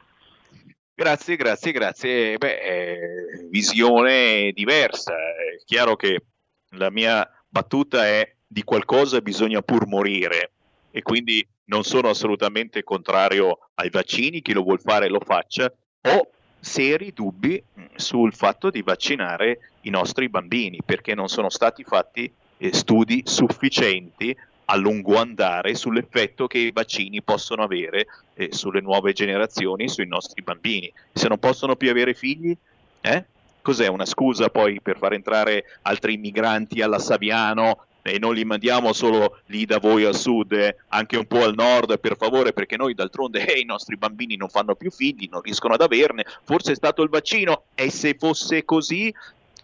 [0.95, 2.37] Grazie, grazie, grazie.
[2.39, 5.13] Beh, eh, visione diversa.
[5.13, 6.23] È chiaro che
[6.69, 10.53] la mia battuta è di qualcosa bisogna pur morire
[10.89, 15.71] e quindi non sono assolutamente contrario ai vaccini, chi lo vuol fare lo faccia,
[16.01, 16.29] o
[16.61, 17.61] seri dubbi
[17.95, 24.35] sul fatto di vaccinare i nostri bambini, perché non sono stati fatti eh, studi sufficienti
[24.65, 28.05] a lungo andare sull'effetto che i vaccini possono avere
[28.35, 30.91] eh, sulle nuove generazioni, sui nostri bambini.
[31.11, 32.55] Se non possono più avere figli,
[33.01, 33.25] eh?
[33.61, 38.93] cos'è una scusa poi per far entrare altri immigranti alla Saviano e non li mandiamo
[38.93, 42.77] solo lì da voi al sud, eh, anche un po' al nord, per favore, perché
[42.77, 46.71] noi d'altronde eh, i nostri bambini non fanno più figli, non riescono ad averne, forse
[46.71, 49.13] è stato il vaccino e se fosse così,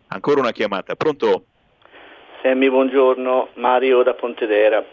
[0.09, 1.45] ancora una chiamata, pronto?
[2.41, 4.85] Semmi, buongiorno, Mario da Pontedera.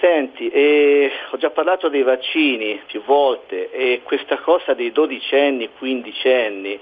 [0.00, 6.80] Senti, eh, ho già parlato dei vaccini più volte e questa cosa dei dodicenni, quindicenni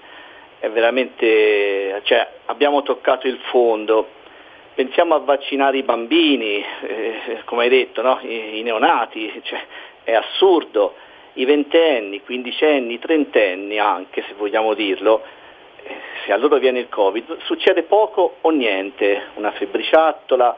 [0.60, 4.10] è veramente, cioè abbiamo toccato il fondo
[4.78, 8.20] pensiamo a vaccinare i bambini, eh, come hai detto, no?
[8.22, 9.60] I, I, neonati, cioè,
[10.04, 10.94] è assurdo,
[11.32, 15.24] i ventenni, quindicenni, trentenni anche se vogliamo dirlo,
[15.82, 20.56] eh, se a loro viene il Covid succede poco o niente, una febbriciattola,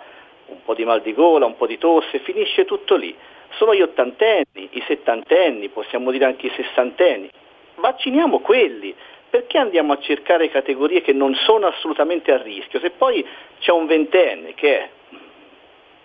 [0.48, 3.16] un po' di mal di gola, un po' di tosse, finisce tutto lì.
[3.52, 7.30] Sono gli ottantenni, i settantenni, possiamo dire anche i sessantenni,
[7.76, 8.94] vacciniamo quelli,
[9.30, 12.80] perché andiamo a cercare categorie che non sono assolutamente a rischio?
[12.80, 13.26] Se poi
[13.60, 14.88] c'è un ventenne che è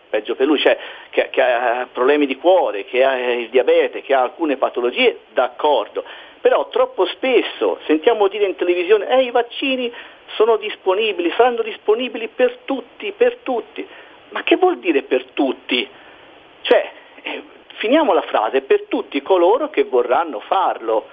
[0.09, 0.77] peggio per lui, cioè
[1.09, 6.03] che, che, ha problemi di cuore, che ha il diabete, che ha alcune patologie, d'accordo.
[6.39, 9.91] Però troppo spesso sentiamo dire in televisione eh, i vaccini
[10.35, 13.85] sono disponibili, saranno disponibili per tutti, per tutti.
[14.29, 15.87] Ma che vuol dire per tutti?
[16.61, 16.91] Cioè,
[17.21, 17.43] eh,
[17.75, 21.07] finiamo la frase, per tutti coloro che vorranno farlo.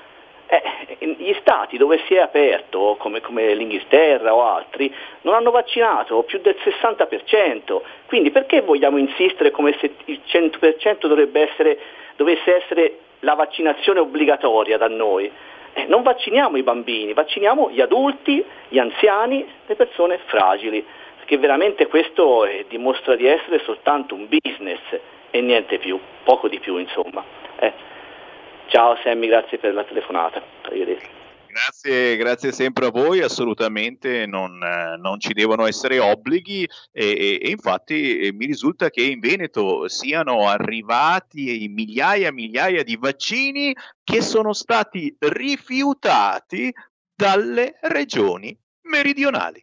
[0.53, 6.23] Eh, gli stati dove si è aperto, come, come, l'Inghilterra o altri, non hanno vaccinato
[6.25, 11.79] più del 60%, quindi perché vogliamo insistere come se il 100% dovrebbe essere,
[12.17, 15.31] dovesse essere la vaccinazione obbligatoria da noi?
[15.73, 20.85] Eh, non vacciniamo i bambini, vacciniamo gli adulti, gli anziani, le persone fragili,
[21.17, 24.81] perché veramente questo eh, dimostra di essere soltanto un business
[25.31, 27.25] e niente più, poco di più insomma.
[27.59, 27.92] Eh.
[28.73, 30.43] Ciao Sammy, grazie per la telefonata.
[31.47, 34.57] Grazie, grazie sempre a voi, assolutamente non,
[34.99, 39.89] non ci devono essere obblighi e, e, e, infatti eh, mi risulta che in Veneto
[39.89, 46.73] siano arrivati migliaia e migliaia di vaccini che sono stati rifiutati
[47.15, 49.63] dalle regioni meridionali.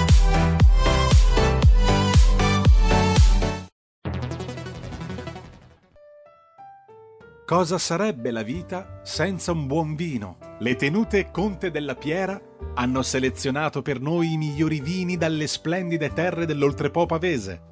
[7.51, 10.37] Cosa sarebbe la vita senza un buon vino?
[10.59, 12.39] Le tenute Conte della Piera
[12.75, 17.70] hanno selezionato per noi i migliori vini dalle splendide terre dell'Oltrepo pavese.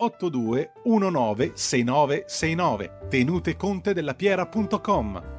[0.00, 5.38] 82 19 6969 tenutecontedellapiera.com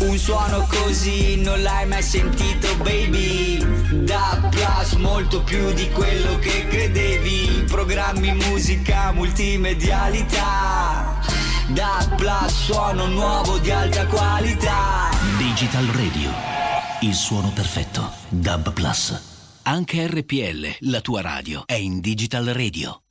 [0.00, 3.58] Un suono così non l'hai mai sentito baby.
[4.04, 7.64] Da Plus molto più di quello che credevi.
[7.66, 11.20] Programmi, musica, multimedialità.
[11.68, 15.10] Da Plus suono nuovo di alta qualità.
[15.38, 16.57] Digital Radio
[17.00, 23.02] Il suono perfetto DAB Plus Anche RPL, la tua radio, è in Digital Radio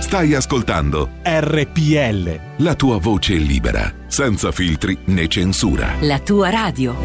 [0.00, 2.62] Stai ascoltando RPL.
[2.62, 5.96] La tua voce libera, senza filtri né censura.
[6.00, 6.96] La tua radio.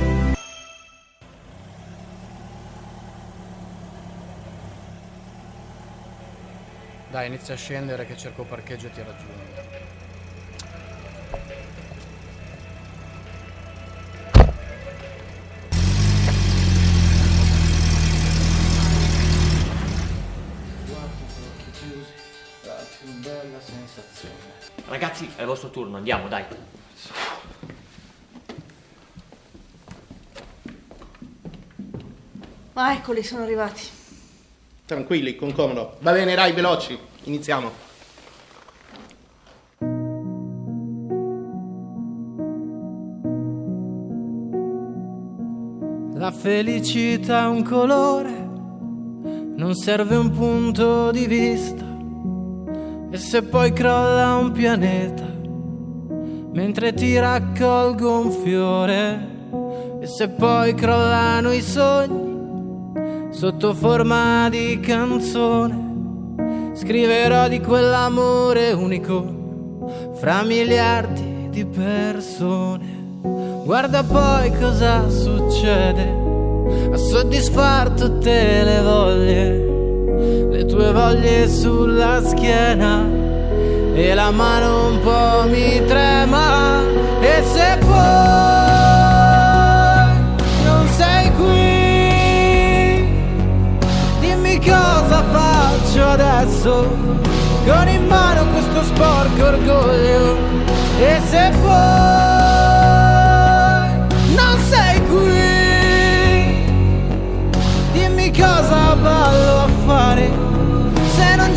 [7.10, 9.71] Dai, inizia a scendere che cerco parcheggio e ti raggiungo.
[25.02, 26.44] Ragazzi, è il vostro turno, andiamo, dai.
[32.74, 33.82] Ah, eccoli, sono arrivati.
[34.86, 35.98] Tranquilli, con comodo.
[36.02, 36.96] Va bene, Rai, veloci.
[37.24, 37.72] Iniziamo.
[46.14, 48.30] La felicità è un colore,
[49.56, 51.81] non serve un punto di vista.
[53.14, 55.28] E se poi crolla un pianeta,
[56.54, 59.28] mentre ti raccolgo un fiore,
[60.00, 69.82] e se poi crollano i sogni sotto forma di canzone, scriverò di quell'amore unico
[70.14, 73.20] fra miliardi di persone.
[73.66, 76.20] Guarda poi cosa succede
[76.94, 79.71] a soddisfar tutte le voglie
[80.50, 83.06] le tue voglie sulla schiena
[83.94, 86.82] e la mano un po' mi trema.
[87.20, 87.92] E se poi
[90.66, 93.06] non sei qui
[94.20, 96.88] dimmi cosa faccio adesso.
[97.66, 100.36] Con in mano questo sporco orgoglio.
[101.00, 102.31] E se poi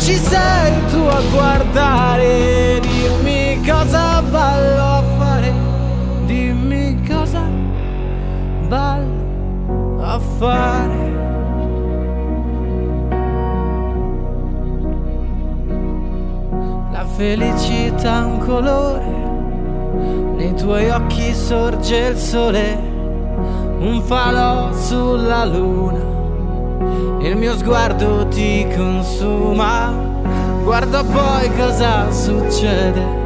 [0.05, 5.51] ci sei tu a guardare dimmi cosa ballo a fare
[6.27, 7.41] dimmi cosa
[8.67, 11.13] ballo a fare.
[16.91, 19.13] La felicità ha un colore
[20.35, 22.79] nei tuoi occhi sorge il sole
[23.79, 26.14] un falò sulla luna
[27.21, 29.93] il mio sguardo ti consuma.
[30.63, 33.23] Guarda poi cosa succede.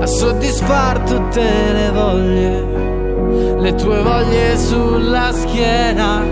[0.00, 1.42] A soddisfar tutte
[1.72, 6.22] le voglie, le tue voglie sulla schiena.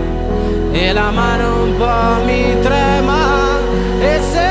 [0.71, 3.59] E la mano un po' mi trema.
[3.99, 4.50] E se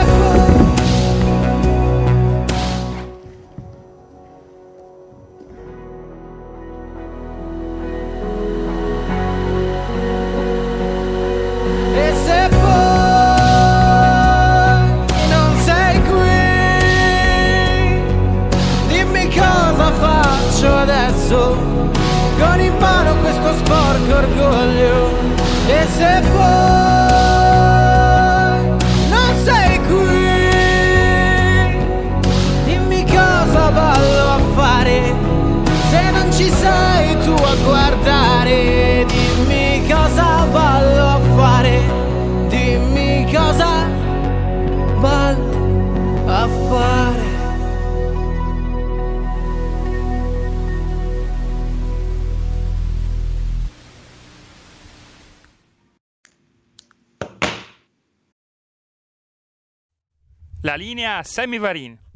[36.40, 41.82] ci sei tu a guardare, dimmi cosa ballo a fare,
[42.48, 43.86] dimmi cosa
[45.00, 47.28] ballo a fare.
[60.62, 62.09] La linea Semivarin.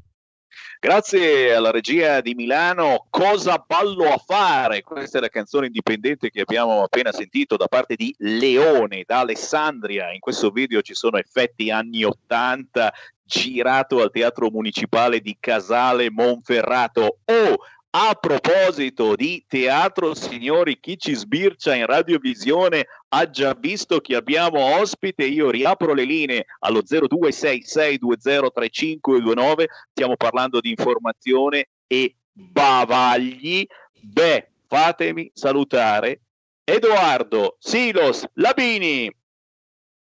[0.84, 4.82] Grazie alla regia di Milano, Cosa ballo a fare?
[4.82, 10.12] Questa è la canzone indipendente che abbiamo appena sentito da parte di Leone, da Alessandria.
[10.12, 12.92] In questo video ci sono effetti anni 80,
[13.24, 17.20] girato al Teatro Municipale di Casale Monferrato.
[17.24, 17.56] Oh,
[17.96, 24.80] a proposito di teatro, signori, chi ci sbircia in radiovisione ha già visto che abbiamo
[24.80, 25.24] ospite.
[25.24, 29.66] Io riapro le linee allo 0266203529.
[29.92, 33.64] Stiamo parlando di informazione e bavagli.
[34.00, 36.22] Beh, fatemi salutare
[36.64, 39.08] Edoardo Silos Labini.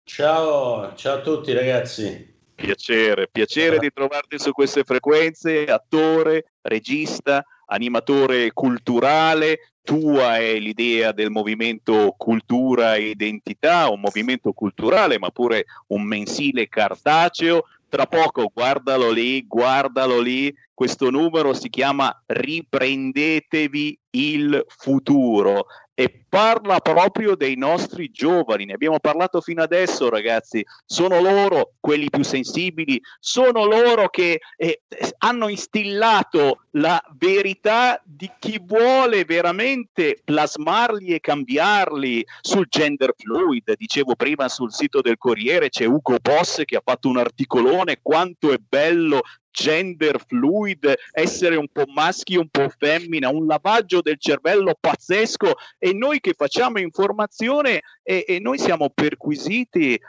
[0.05, 2.31] Ciao, ciao a tutti ragazzi.
[2.55, 11.29] Piacere, piacere di trovarti su queste frequenze, attore, regista, animatore culturale, tua è l'idea del
[11.29, 17.65] movimento cultura e identità, un movimento culturale ma pure un mensile cartaceo.
[17.89, 26.79] Tra poco, guardalo lì, guardalo lì, questo numero si chiama Riprendetevi il futuro e parla
[26.79, 28.65] proprio dei nostri giovani.
[28.65, 30.65] Ne abbiamo parlato fino adesso, ragazzi.
[30.85, 34.81] Sono loro quelli più sensibili, sono loro che eh,
[35.19, 43.75] hanno instillato la verità di chi vuole veramente plasmarli e cambiarli sul gender fluid.
[43.75, 48.51] Dicevo prima sul sito del Corriere c'è Ugo Boss che ha fatto un articolone quanto
[48.51, 49.21] è bello
[49.53, 55.93] gender fluid, essere un po' maschi, un po' femmina, un lavaggio del cervello pazzesco e
[55.93, 59.99] noi che facciamo informazione e, e noi siamo perquisiti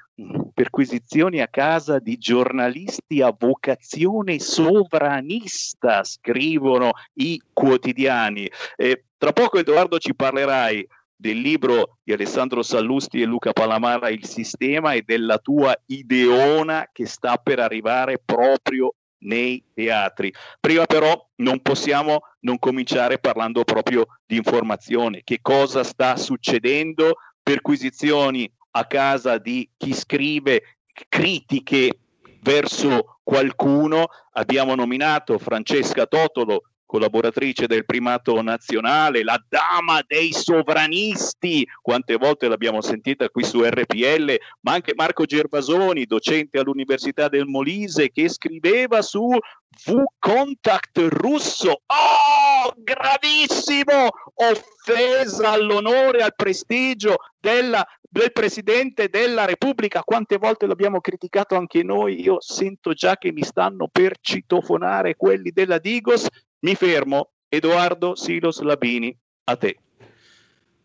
[0.55, 8.49] perquisizioni a casa di giornalisti a vocazione sovranista, scrivono i quotidiani.
[8.77, 14.25] Eh, tra poco Edoardo ci parlerai del libro di Alessandro Sallusti e Luca Palamara Il
[14.25, 18.95] sistema e della tua ideona che sta per arrivare proprio
[19.25, 20.33] nei teatri.
[20.61, 25.23] Prima però non possiamo non cominciare parlando proprio di informazione.
[25.25, 27.17] Che cosa sta succedendo?
[27.43, 30.79] Perquisizioni a casa di chi scrive
[31.09, 31.99] critiche
[32.41, 34.07] verso qualcuno.
[34.33, 42.81] Abbiamo nominato Francesca Totolo collaboratrice del primato nazionale, la dama dei sovranisti, quante volte l'abbiamo
[42.83, 49.29] sentita qui su RPL, ma anche Marco Gervasoni, docente all'Università del Molise, che scriveva su
[49.29, 51.81] V-Contact russo.
[51.87, 54.11] Oh, gravissimo!
[54.35, 57.85] Offesa all'onore, al prestigio della
[58.15, 63.43] del Presidente della Repubblica, quante volte l'abbiamo criticato anche noi, io sento già che mi
[63.43, 66.29] stanno per citofonare quelli della Digos,
[66.65, 69.15] mi fermo, Edoardo Silos Labini,
[69.45, 69.77] a te.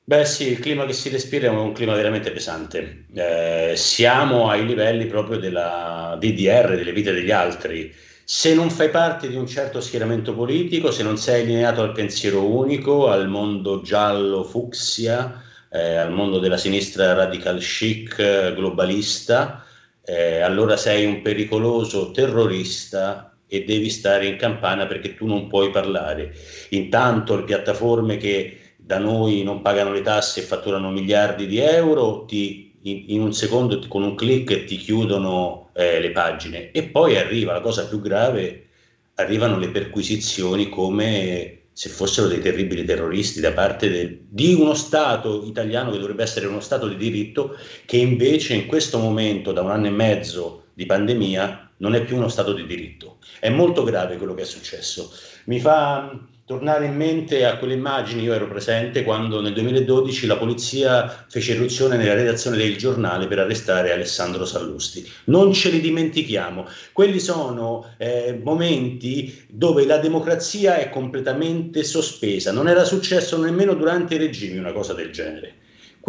[0.04, 3.06] Beh sì, il clima che si respira è un clima veramente pesante.
[3.14, 7.94] Eh, siamo ai livelli proprio della DDR, delle vite degli altri.
[8.26, 12.46] Se non fai parte di un certo schieramento politico, se non sei allineato al pensiero
[12.46, 15.42] unico, al mondo giallo fucsia,
[15.72, 19.64] eh, al mondo della sinistra radical chic globalista,
[20.04, 25.72] eh, allora sei un pericoloso terrorista e devi stare in campana perché tu non puoi
[25.72, 26.34] parlare.
[26.70, 32.26] Intanto le piattaforme che da noi non pagano le tasse e fatturano miliardi di euro
[32.26, 37.18] ti, in, in, un secondo con un clic ti chiudono eh, le pagine e poi
[37.18, 38.68] arriva la cosa più grave,
[39.16, 45.46] arrivano le perquisizioni come se fossero dei terribili terroristi da parte de, di uno Stato
[45.46, 47.56] italiano che dovrebbe essere uno Stato di diritto,
[47.86, 52.16] che invece in questo momento, da un anno e mezzo di pandemia, non è più
[52.16, 53.18] uno Stato di diritto.
[53.40, 55.12] È molto grave quello che è successo.
[55.46, 56.18] Mi fa
[56.50, 61.54] tornare in mente a quelle immagini, io ero presente quando nel 2012 la polizia fece
[61.54, 65.08] irruzione nella redazione del giornale per arrestare Alessandro Sallusti.
[65.26, 72.68] Non ce li dimentichiamo, quelli sono eh, momenti dove la democrazia è completamente sospesa, non
[72.68, 75.54] era successo nemmeno durante i regimi una cosa del genere.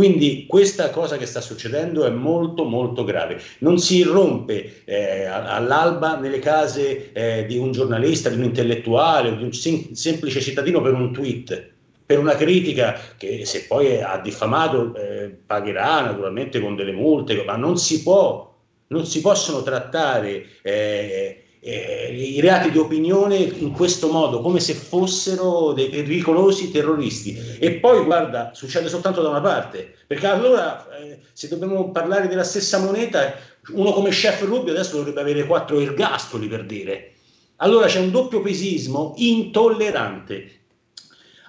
[0.00, 3.38] Quindi questa cosa che sta succedendo è molto molto grave.
[3.58, 9.42] Non si irrompe eh, all'alba nelle case eh, di un giornalista, di un intellettuale di
[9.42, 11.72] un sem- semplice cittadino per un tweet,
[12.06, 17.56] per una critica che se poi ha diffamato eh, pagherà naturalmente con delle multe, ma
[17.56, 18.56] non si può,
[18.86, 24.74] non si possono trattare eh, eh, i reati di opinione in questo modo, come se
[24.74, 27.38] fossero dei pericolosi terroristi.
[27.58, 32.44] E poi, guarda, succede soltanto da una parte, perché allora, eh, se dobbiamo parlare della
[32.44, 33.34] stessa moneta,
[33.72, 37.12] uno come Chef Rubio adesso dovrebbe avere quattro ergastoli per dire.
[37.56, 40.59] Allora c'è un doppio pesismo intollerante.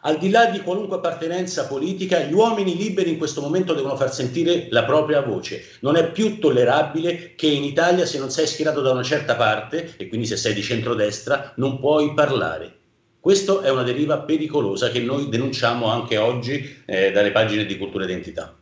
[0.03, 4.11] Al di là di qualunque appartenenza politica, gli uomini liberi in questo momento devono far
[4.11, 5.63] sentire la propria voce.
[5.81, 9.93] Non è più tollerabile che in Italia se non sei schierato da una certa parte,
[9.97, 12.79] e quindi se sei di centrodestra, non puoi parlare.
[13.19, 18.05] Questa è una deriva pericolosa che noi denunciamo anche oggi eh, dalle pagine di Cultura
[18.05, 18.57] Identità.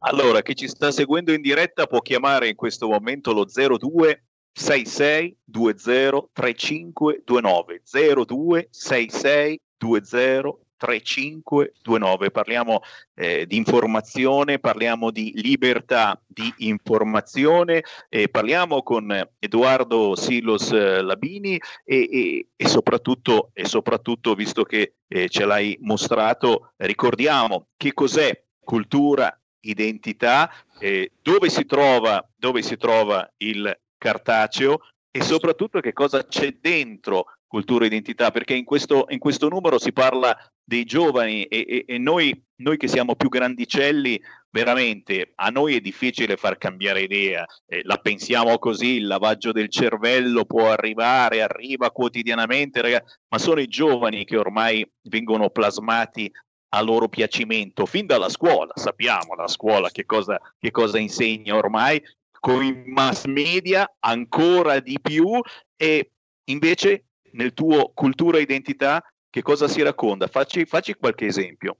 [0.00, 5.36] Allora, chi ci sta seguendo in diretta può chiamare in questo momento lo 02 66
[5.46, 7.82] 20 3529
[8.26, 12.30] 02 66 20 3529.
[12.30, 12.80] Parliamo
[13.14, 21.60] eh, di informazione, parliamo di libertà di informazione, eh, parliamo con Edoardo Silos eh, Labini
[21.84, 28.42] e, e, e, soprattutto, e, soprattutto, visto che eh, ce l'hai mostrato, ricordiamo che cos'è
[28.58, 34.80] cultura, identità, eh, dove, si trova, dove si trova il cartaceo
[35.10, 39.76] e soprattutto che cosa c'è dentro cultura e identità, perché in questo, in questo numero
[39.76, 45.48] si parla dei giovani e, e, e noi, noi, che siamo più grandicelli, veramente a
[45.48, 50.70] noi è difficile far cambiare idea, eh, la pensiamo così, il lavaggio del cervello può
[50.70, 56.30] arrivare, arriva quotidianamente, ragazzi, ma sono i giovani che ormai vengono plasmati
[56.72, 62.00] a loro piacimento, fin dalla scuola, sappiamo la scuola che cosa, che cosa insegna ormai,
[62.38, 65.40] con i mass media ancora di più
[65.76, 66.12] e
[66.44, 70.26] invece nel tuo cultura identità che cosa si racconta?
[70.26, 71.76] Facci, facci qualche esempio.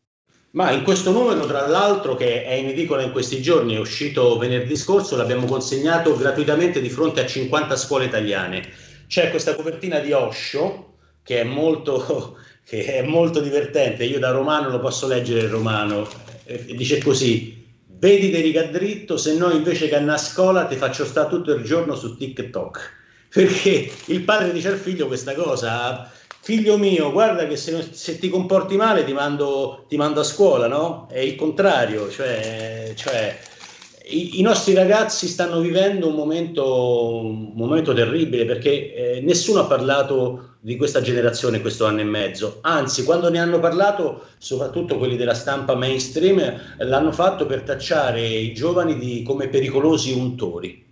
[0.52, 4.36] Ma in questo numero, tra l'altro, che è in edicola in questi giorni, è uscito
[4.38, 8.68] venerdì scorso, l'abbiamo consegnato gratuitamente di fronte a 50 scuole italiane.
[9.06, 14.04] C'è questa copertina di Osho, che è molto, che è molto divertente.
[14.04, 16.08] Io da romano lo posso leggere in romano.
[16.44, 21.04] E dice così: Vedi di riga dritto, se no invece che a scuola ti faccio
[21.04, 22.99] stare tutto il giorno su TikTok
[23.30, 28.28] perché il padre dice al figlio questa cosa, figlio mio, guarda che se, se ti
[28.28, 31.06] comporti male ti mando, ti mando, a scuola, no?
[31.08, 33.38] È il contrario, cioè, cioè
[34.06, 39.66] i, i, nostri ragazzi stanno vivendo un momento, un momento terribile perché eh, nessuno ha
[39.66, 45.16] parlato di questa generazione questo anno e mezzo, anzi quando ne hanno parlato, soprattutto quelli
[45.16, 50.88] della stampa mainstream, l'hanno fatto per tacciare i giovani di, come pericolosi untori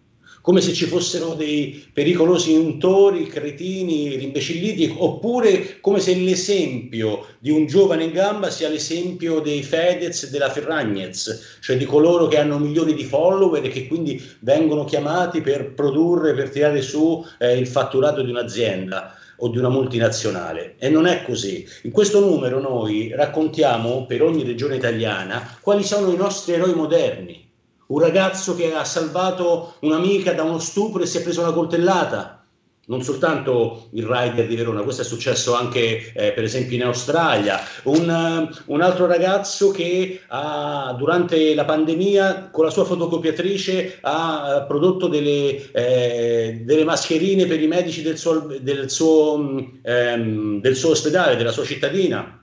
[0.48, 7.66] come se ci fossero dei pericolosi untori, cretini, rimbecilliti, oppure come se l'esempio di un
[7.66, 12.58] giovane in gamba sia l'esempio dei Fedez e della Ferragnez, cioè di coloro che hanno
[12.58, 17.66] milioni di follower e che quindi vengono chiamati per produrre, per tirare su eh, il
[17.66, 20.76] fatturato di un'azienda o di una multinazionale.
[20.78, 21.68] E non è così.
[21.82, 27.47] In questo numero noi raccontiamo per ogni regione italiana quali sono i nostri eroi moderni
[27.88, 32.34] un ragazzo che ha salvato un'amica da uno stupro e si è preso una coltellata.
[32.88, 37.60] Non soltanto il rider di Verona, questo è successo anche eh, per esempio in Australia.
[37.82, 44.62] Un, uh, un altro ragazzo che ha, durante la pandemia con la sua fotocopiatrice ha
[44.62, 50.74] uh, prodotto delle, eh, delle, mascherine per i medici del suo, del, suo, um, del
[50.74, 52.42] suo ospedale, della sua cittadina.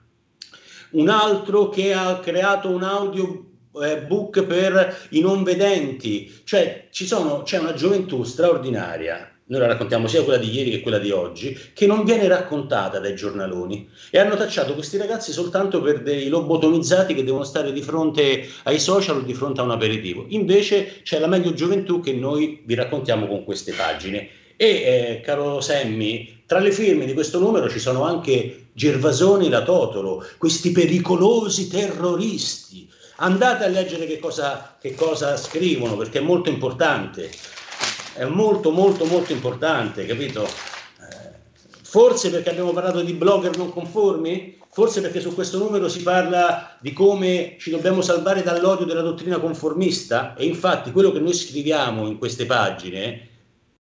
[0.92, 3.45] Un altro che ha creato un audio
[3.82, 10.08] eh, book per i non vedenti, cioè sono, c'è una gioventù straordinaria noi la raccontiamo
[10.08, 14.18] sia quella di ieri che quella di oggi, che non viene raccontata dai giornaloni e
[14.18, 19.18] hanno tacciato questi ragazzi soltanto per dei lobotomizzati che devono stare di fronte ai social
[19.18, 20.26] o di fronte a un aperitivo.
[20.30, 24.30] Invece c'è la meglio gioventù che noi vi raccontiamo con queste pagine.
[24.58, 29.62] E eh, caro Semmi, tra le firme di questo numero ci sono anche Gervasoni la
[29.62, 36.50] Totolo, questi pericolosi terroristi andate a leggere che cosa, che cosa scrivono perché è molto
[36.50, 37.30] importante,
[38.14, 40.44] è molto molto molto importante, capito?
[40.44, 41.32] Eh,
[41.82, 44.58] forse perché abbiamo parlato di blogger non conformi?
[44.70, 49.40] Forse perché su questo numero si parla di come ci dobbiamo salvare dall'odio della dottrina
[49.40, 53.30] conformista e infatti quello che noi scriviamo in queste pagine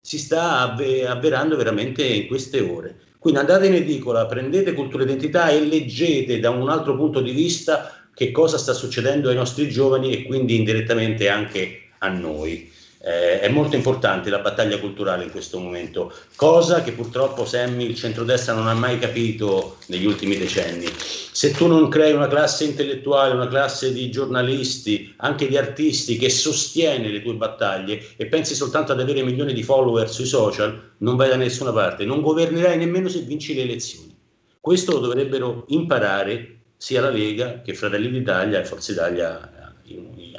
[0.02, 2.98] si sta avver- avverando veramente in queste ore.
[3.18, 8.01] Quindi andate in edicola, prendete cultura identità e leggete da un altro punto di vista
[8.14, 12.70] che cosa sta succedendo ai nostri giovani e quindi indirettamente anche a noi.
[13.04, 17.96] Eh, è molto importante la battaglia culturale in questo momento, cosa che purtroppo Sammy il
[17.96, 20.86] centrodestra non ha mai capito negli ultimi decenni.
[20.86, 26.30] Se tu non crei una classe intellettuale, una classe di giornalisti, anche di artisti che
[26.30, 31.16] sostiene le tue battaglie e pensi soltanto ad avere milioni di follower sui social, non
[31.16, 34.14] vai da nessuna parte, non governerai nemmeno se vinci le elezioni.
[34.60, 39.76] Questo lo dovrebbero imparare sia la Lega che Fratelli d'Italia e Forza Italia,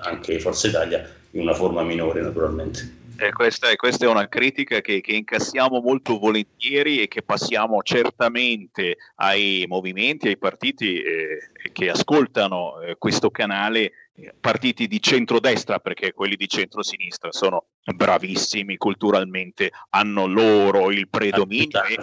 [0.01, 2.97] anche Forza Italia in una forma minore naturalmente.
[3.17, 8.97] Eh, questa, questa, è una critica che, che, incassiamo molto volentieri e che passiamo certamente
[9.15, 16.11] ai movimenti, ai partiti eh, che ascoltano eh, questo canale, eh, partiti di centrodestra, perché
[16.11, 21.83] quelli di centrosinistra sono bravissimi culturalmente, hanno loro il predominio.
[21.83, 21.95] E,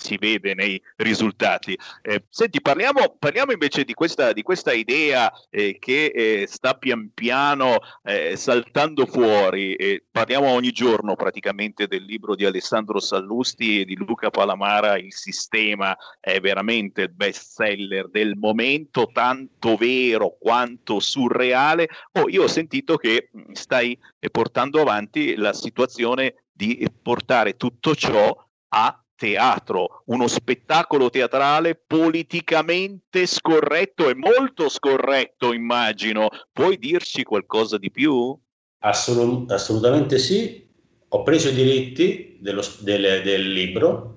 [0.00, 1.78] si vede nei risultati.
[2.02, 7.10] Eh, senti, parliamo, parliamo, invece di questa, di questa idea eh, che eh, sta pian
[7.12, 10.02] piano eh, saltando fuori.
[10.10, 15.96] parliamo ogni giorno praticamente del libro di Alessandro Sallusti e di Luca Palamara, Il sistema
[16.18, 21.88] è veramente il best seller del momento, tanto vero quanto surreale.
[22.12, 23.98] Oh, io ho sentito che mm, stai
[24.30, 28.34] portando avanti la situazione di portare tutto ciò
[28.72, 36.30] a teatro, uno spettacolo teatrale politicamente scorretto e molto scorretto, immagino.
[36.50, 38.34] Puoi dirci qualcosa di più?
[38.78, 40.66] Assolut- assolutamente sì.
[41.08, 44.14] Ho preso i diritti dello, del, del libro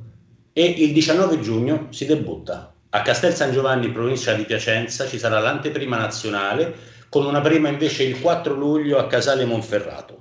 [0.54, 2.74] e il 19 giugno si debutta.
[2.92, 6.74] A Castel San Giovanni, provincia di Piacenza, ci sarà l'anteprima nazionale,
[7.10, 10.13] con una prima invece il 4 luglio a Casale Monferrato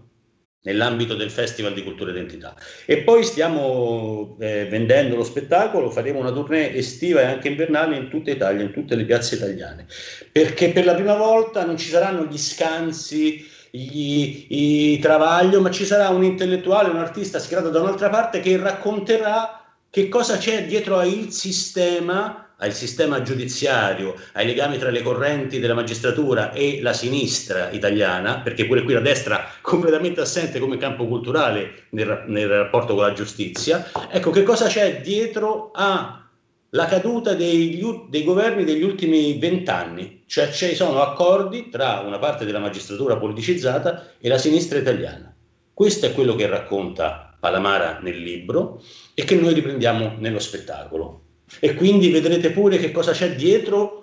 [0.63, 2.55] nell'ambito del Festival di Cultura e Identità.
[2.87, 8.09] E poi stiamo eh, vendendo lo spettacolo, faremo una tournée estiva e anche invernale in
[8.09, 9.87] tutta Italia, in tutte le piazze italiane,
[10.31, 15.85] perché per la prima volta non ci saranno gli scansi, i, i travaglio, ma ci
[15.85, 20.99] sarà un intellettuale, un artista schierato da un'altra parte che racconterà che cosa c'è dietro
[20.99, 27.71] al sistema al sistema giudiziario, ai legami tra le correnti della magistratura e la sinistra
[27.71, 33.03] italiana, perché pure qui la destra completamente assente come campo culturale nel, nel rapporto con
[33.03, 40.23] la giustizia, ecco che cosa c'è dietro alla caduta degli, dei governi degli ultimi vent'anni,
[40.27, 45.35] cioè ci sono accordi tra una parte della magistratura politicizzata e la sinistra italiana.
[45.75, 48.81] Questo è quello che racconta Palamara nel libro
[49.15, 51.22] e che noi riprendiamo nello spettacolo.
[51.61, 54.01] E quindi vedrete pure che cosa c'è dietro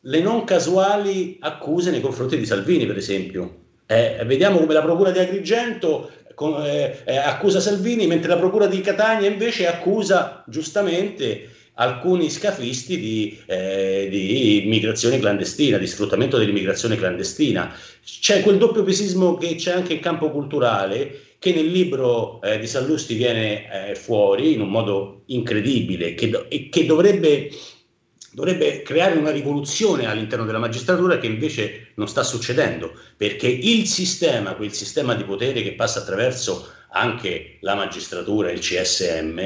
[0.00, 3.64] le non casuali accuse nei confronti di Salvini, per esempio.
[3.86, 8.66] Eh, vediamo come la procura di Agrigento con, eh, eh, accusa Salvini, mentre la procura
[8.66, 16.96] di Catania invece accusa giustamente alcuni scafisti di, eh, di, immigrazione clandestina, di sfruttamento dell'immigrazione
[16.96, 17.74] clandestina.
[18.02, 22.66] C'è quel doppio pesismo che c'è anche in campo culturale che nel libro eh, di
[22.66, 27.50] Sallusti viene eh, fuori in un modo incredibile che do- e che dovrebbe,
[28.32, 34.54] dovrebbe creare una rivoluzione all'interno della magistratura che invece non sta succedendo, perché il sistema,
[34.54, 39.38] quel sistema di potere che passa attraverso anche la magistratura, il CSM,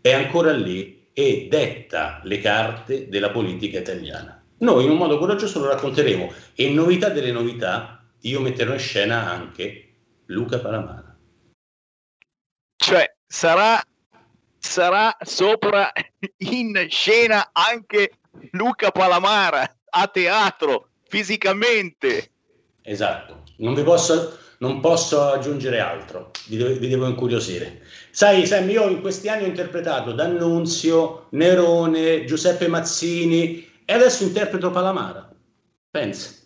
[0.00, 4.42] è ancora lì e detta le carte della politica italiana.
[4.58, 9.30] Noi in un modo coraggioso lo racconteremo e novità delle novità, io metterò in scena
[9.30, 9.84] anche
[10.26, 11.07] Luca Palamara
[13.28, 13.80] sarà,
[14.58, 15.92] sarà sopra
[16.38, 18.12] in scena anche
[18.52, 22.30] Luca Palamara a teatro fisicamente.
[22.82, 27.82] Esatto, non vi posso, non posso aggiungere altro, vi devo, vi devo incuriosire.
[28.10, 34.70] Sai, Sam, io in questi anni ho interpretato D'Annunzio, Nerone, Giuseppe Mazzini e adesso interpreto
[34.70, 35.30] Palamara.
[35.90, 36.36] Pensa.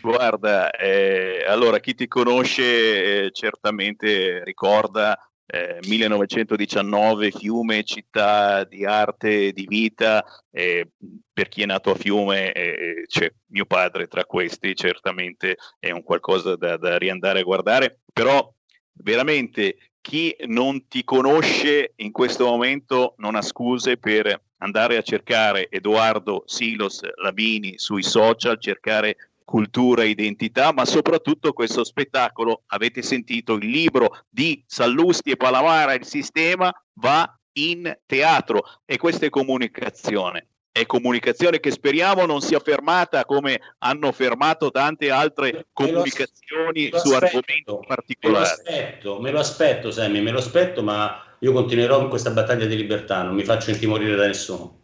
[0.00, 9.52] Guarda, eh, allora chi ti conosce eh, certamente ricorda 1919 eh, Fiume, città di arte
[9.52, 10.88] di vita, eh,
[11.32, 16.02] per chi è nato a Fiume eh, c'è mio padre tra questi, certamente è un
[16.02, 18.50] qualcosa da, da riandare a guardare, però
[18.92, 25.68] veramente chi non ti conosce in questo momento non ha scuse per andare a cercare
[25.70, 33.54] Edoardo Silos Labini sui social, cercare cultura e identità, ma soprattutto questo spettacolo, avete sentito
[33.54, 40.48] il libro di Sallusti e Palamara, il sistema va in teatro e questa è comunicazione.
[40.72, 47.78] È comunicazione che speriamo non sia fermata come hanno fermato tante altre comunicazioni su argomenti
[47.86, 48.18] particolari.
[48.24, 52.30] Me lo aspetto, me lo aspetto, Sammy, me lo aspetto, ma io continuerò in questa
[52.30, 54.82] battaglia di libertà, non mi faccio intimorire da nessuno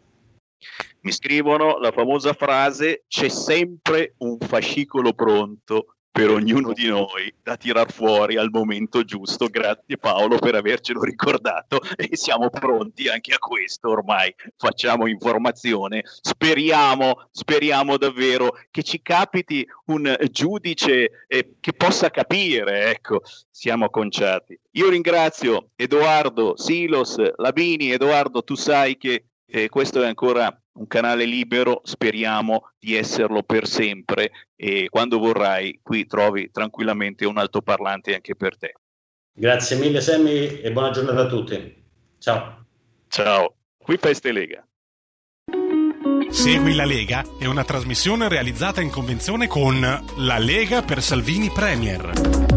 [1.01, 7.55] mi scrivono la famosa frase c'è sempre un fascicolo pronto per ognuno di noi da
[7.55, 9.47] tirar fuori al momento giusto.
[9.47, 14.33] Grazie Paolo per avercelo ricordato e siamo pronti anche a questo ormai.
[14.57, 16.03] Facciamo informazione.
[16.03, 24.59] Speriamo, speriamo davvero che ci capiti un giudice eh, che possa capire, ecco, siamo conciati.
[24.71, 27.91] Io ringrazio Edoardo Silos Labini.
[27.91, 33.67] Edoardo, tu sai che eh, questo è ancora un canale libero, speriamo di esserlo per
[33.67, 38.73] sempre e quando vorrai qui trovi tranquillamente un altoparlante anche per te.
[39.33, 41.83] Grazie mille Sammy e buona giornata a tutti.
[42.19, 42.65] Ciao.
[43.07, 43.55] Ciao.
[43.77, 44.65] Qui Peste Lega.
[46.29, 49.81] Segui la Lega è una trasmissione realizzata in convenzione con
[50.17, 52.50] La Lega per Salvini Premier.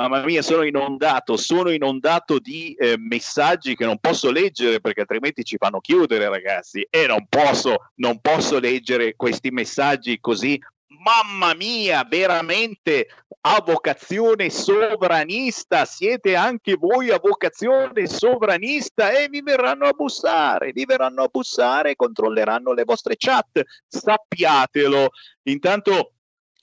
[0.00, 5.44] Mamma mia, sono inondato, sono inondato di eh, messaggi che non posso leggere perché altrimenti
[5.44, 6.86] ci fanno chiudere, ragazzi.
[6.88, 10.58] E non posso, non posso leggere questi messaggi così
[11.02, 13.08] mamma mia, veramente
[13.42, 20.86] a vocazione sovranista, siete anche voi a vocazione sovranista e vi verranno a bussare, vi
[20.86, 25.10] verranno a bussare e controlleranno le vostre chat, sappiatelo.
[25.42, 26.12] Intanto,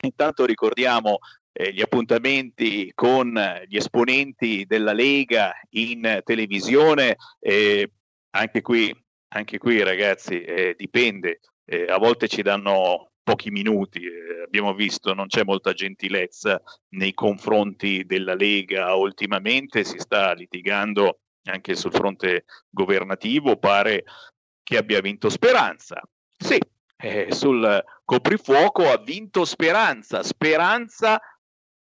[0.01, 1.19] intanto ricordiamo
[1.59, 3.34] eh, gli appuntamenti con
[3.67, 7.91] gli esponenti della Lega in televisione, eh,
[8.35, 8.95] anche qui,
[9.29, 14.03] anche qui ragazzi, eh, dipende, eh, a volte ci danno pochi minuti.
[14.05, 21.21] Eh, abbiamo visto non c'è molta gentilezza nei confronti della Lega ultimamente, si sta litigando
[21.45, 24.03] anche sul fronte governativo, pare
[24.61, 25.99] che abbia vinto Speranza.
[26.38, 26.59] Sì,
[26.97, 30.21] eh, sul coprifuoco ha vinto Speranza.
[30.21, 31.19] Speranza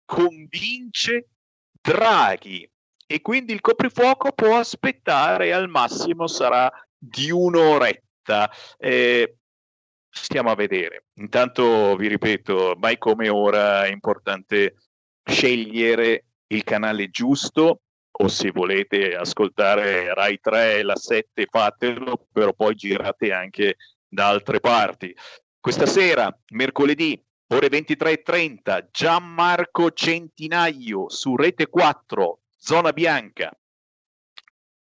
[0.05, 1.29] convince
[1.81, 2.69] Draghi
[3.07, 8.51] e quindi il coprifuoco può aspettare, al massimo sarà di un'oretta.
[8.79, 9.37] Eh,
[10.09, 11.07] stiamo a vedere.
[11.15, 14.77] Intanto vi ripeto, mai come ora è importante
[15.23, 17.81] scegliere il canale giusto
[18.17, 23.77] o se volete ascoltare Rai 3 e la 7 fatelo, però poi girate anche
[24.07, 25.15] da altre parti.
[25.59, 33.57] Questa sera, mercoledì, ore 23.30, Gianmarco Centinaio su Rete 4, Zona Bianca.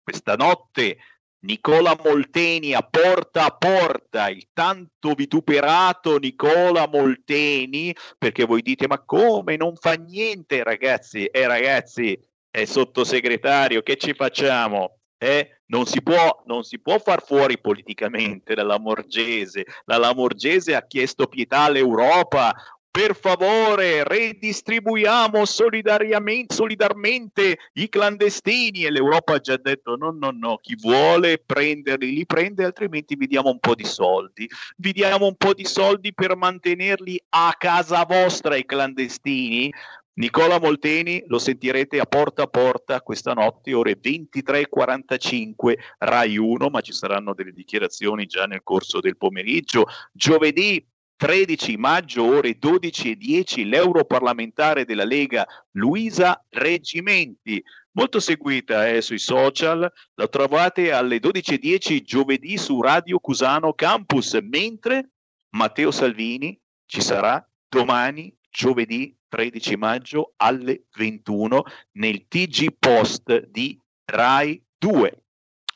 [0.01, 0.97] Questa notte
[1.45, 8.99] Nicola Molteni a porta a porta, il tanto vituperato Nicola Molteni, perché voi dite ma
[9.03, 12.19] come non fa niente ragazzi, eh ragazzi,
[12.49, 14.99] è sottosegretario, che ci facciamo?
[15.17, 15.54] Eh?
[15.67, 19.65] Non, si può, non si può far fuori politicamente dalla Morgese.
[19.85, 22.53] La Lamorgese ha chiesto pietà all'Europa,
[22.95, 30.77] per favore redistribuiamo solidarmente i clandestini e l'Europa ha già detto no, no, no, chi
[30.79, 35.53] vuole prenderli li prende, altrimenti vi diamo un po' di soldi, vi diamo un po'
[35.53, 39.73] di soldi per mantenerli a casa vostra i clandestini.
[40.17, 46.79] Nicola Molteni lo sentirete a porta a porta questa notte, ore 23.45, Rai 1, ma
[46.79, 49.87] ci saranno delle dichiarazioni già nel corso del pomeriggio.
[50.13, 50.85] Giovedì
[51.17, 57.61] 13 maggio ore 12 e 10 l'europarlamentare della Lega Luisa Reggimenti,
[57.91, 65.09] molto seguita eh, sui social, la trovate alle 12.10 giovedì su Radio Cusano Campus, mentre
[65.49, 71.63] Matteo Salvini ci sarà domani giovedì 13 maggio alle 21
[71.97, 75.23] nel TG Post di Rai 2.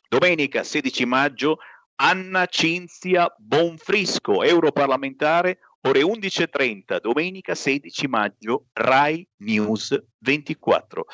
[0.07, 1.57] Domenica 16 maggio
[1.95, 11.05] Anna Cinzia Bonfrisco, europarlamentare, ore 11.30, domenica 16 maggio, Rai News 24.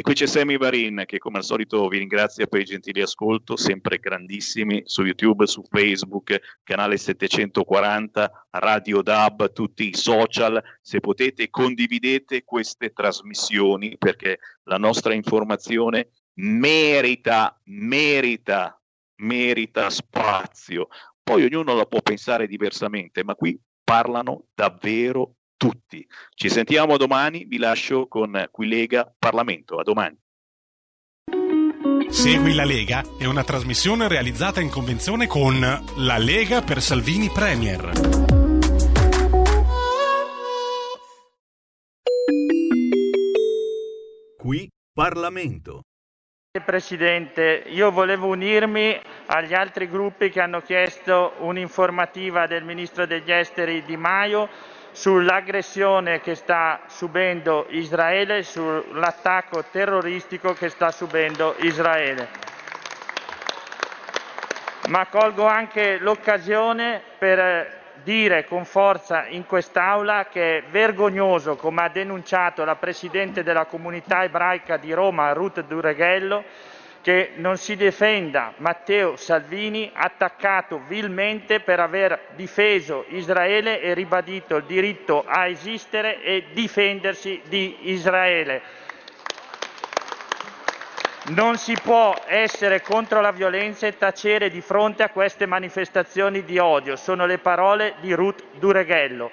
[0.00, 3.54] E qui c'è Sammy Varin che come al solito vi ringrazia per il gentile ascolto,
[3.54, 10.58] sempre grandissimi su YouTube, su Facebook, canale 740, Radio DAB, tutti i social.
[10.80, 18.80] Se potete condividete queste trasmissioni perché la nostra informazione merita, merita
[19.16, 20.88] merita spazio.
[21.22, 26.06] Poi ognuno la può pensare diversamente, ma qui parlano davvero tutti.
[26.34, 29.76] Ci sentiamo domani, vi lascio con Qui Lega Parlamento.
[29.76, 30.18] A domani.
[32.08, 37.92] Segui la Lega è una trasmissione realizzata in convenzione con La Lega per Salvini Premier.
[44.38, 45.82] Qui Parlamento.
[46.64, 53.84] Presidente, io volevo unirmi agli altri gruppi che hanno chiesto un'informativa del Ministro degli Esteri
[53.84, 54.48] Di Maio
[54.92, 62.28] sull'aggressione che sta subendo Israele, sull'attacco terroristico che sta subendo Israele.
[64.88, 71.88] Ma colgo anche l'occasione per dire con forza in quest'Aula che è vergognoso, come ha
[71.88, 76.44] denunciato la Presidente della Comunità ebraica di Roma, Ruth Dureghello,
[77.02, 84.64] che non si difenda Matteo Salvini attaccato vilmente per aver difeso Israele e ribadito il
[84.64, 88.62] diritto a esistere e difendersi di Israele.
[91.28, 96.58] Non si può essere contro la violenza e tacere di fronte a queste manifestazioni di
[96.58, 96.96] odio.
[96.96, 99.30] Sono le parole di Ruth Dureghello.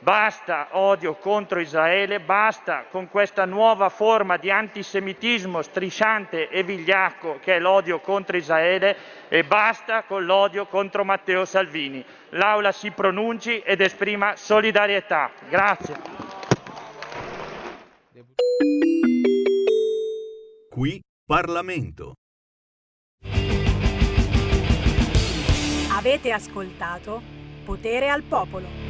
[0.00, 7.56] Basta odio contro Israele, basta con questa nuova forma di antisemitismo strisciante e vigliacco che
[7.56, 8.96] è l'odio contro Israele
[9.28, 12.04] e basta con l'odio contro Matteo Salvini.
[12.30, 15.32] L'Aula si pronunci ed esprima solidarietà.
[15.48, 15.96] Grazie.
[20.70, 22.12] Qui Parlamento.
[25.90, 27.20] Avete ascoltato
[27.64, 28.87] Potere al Popolo.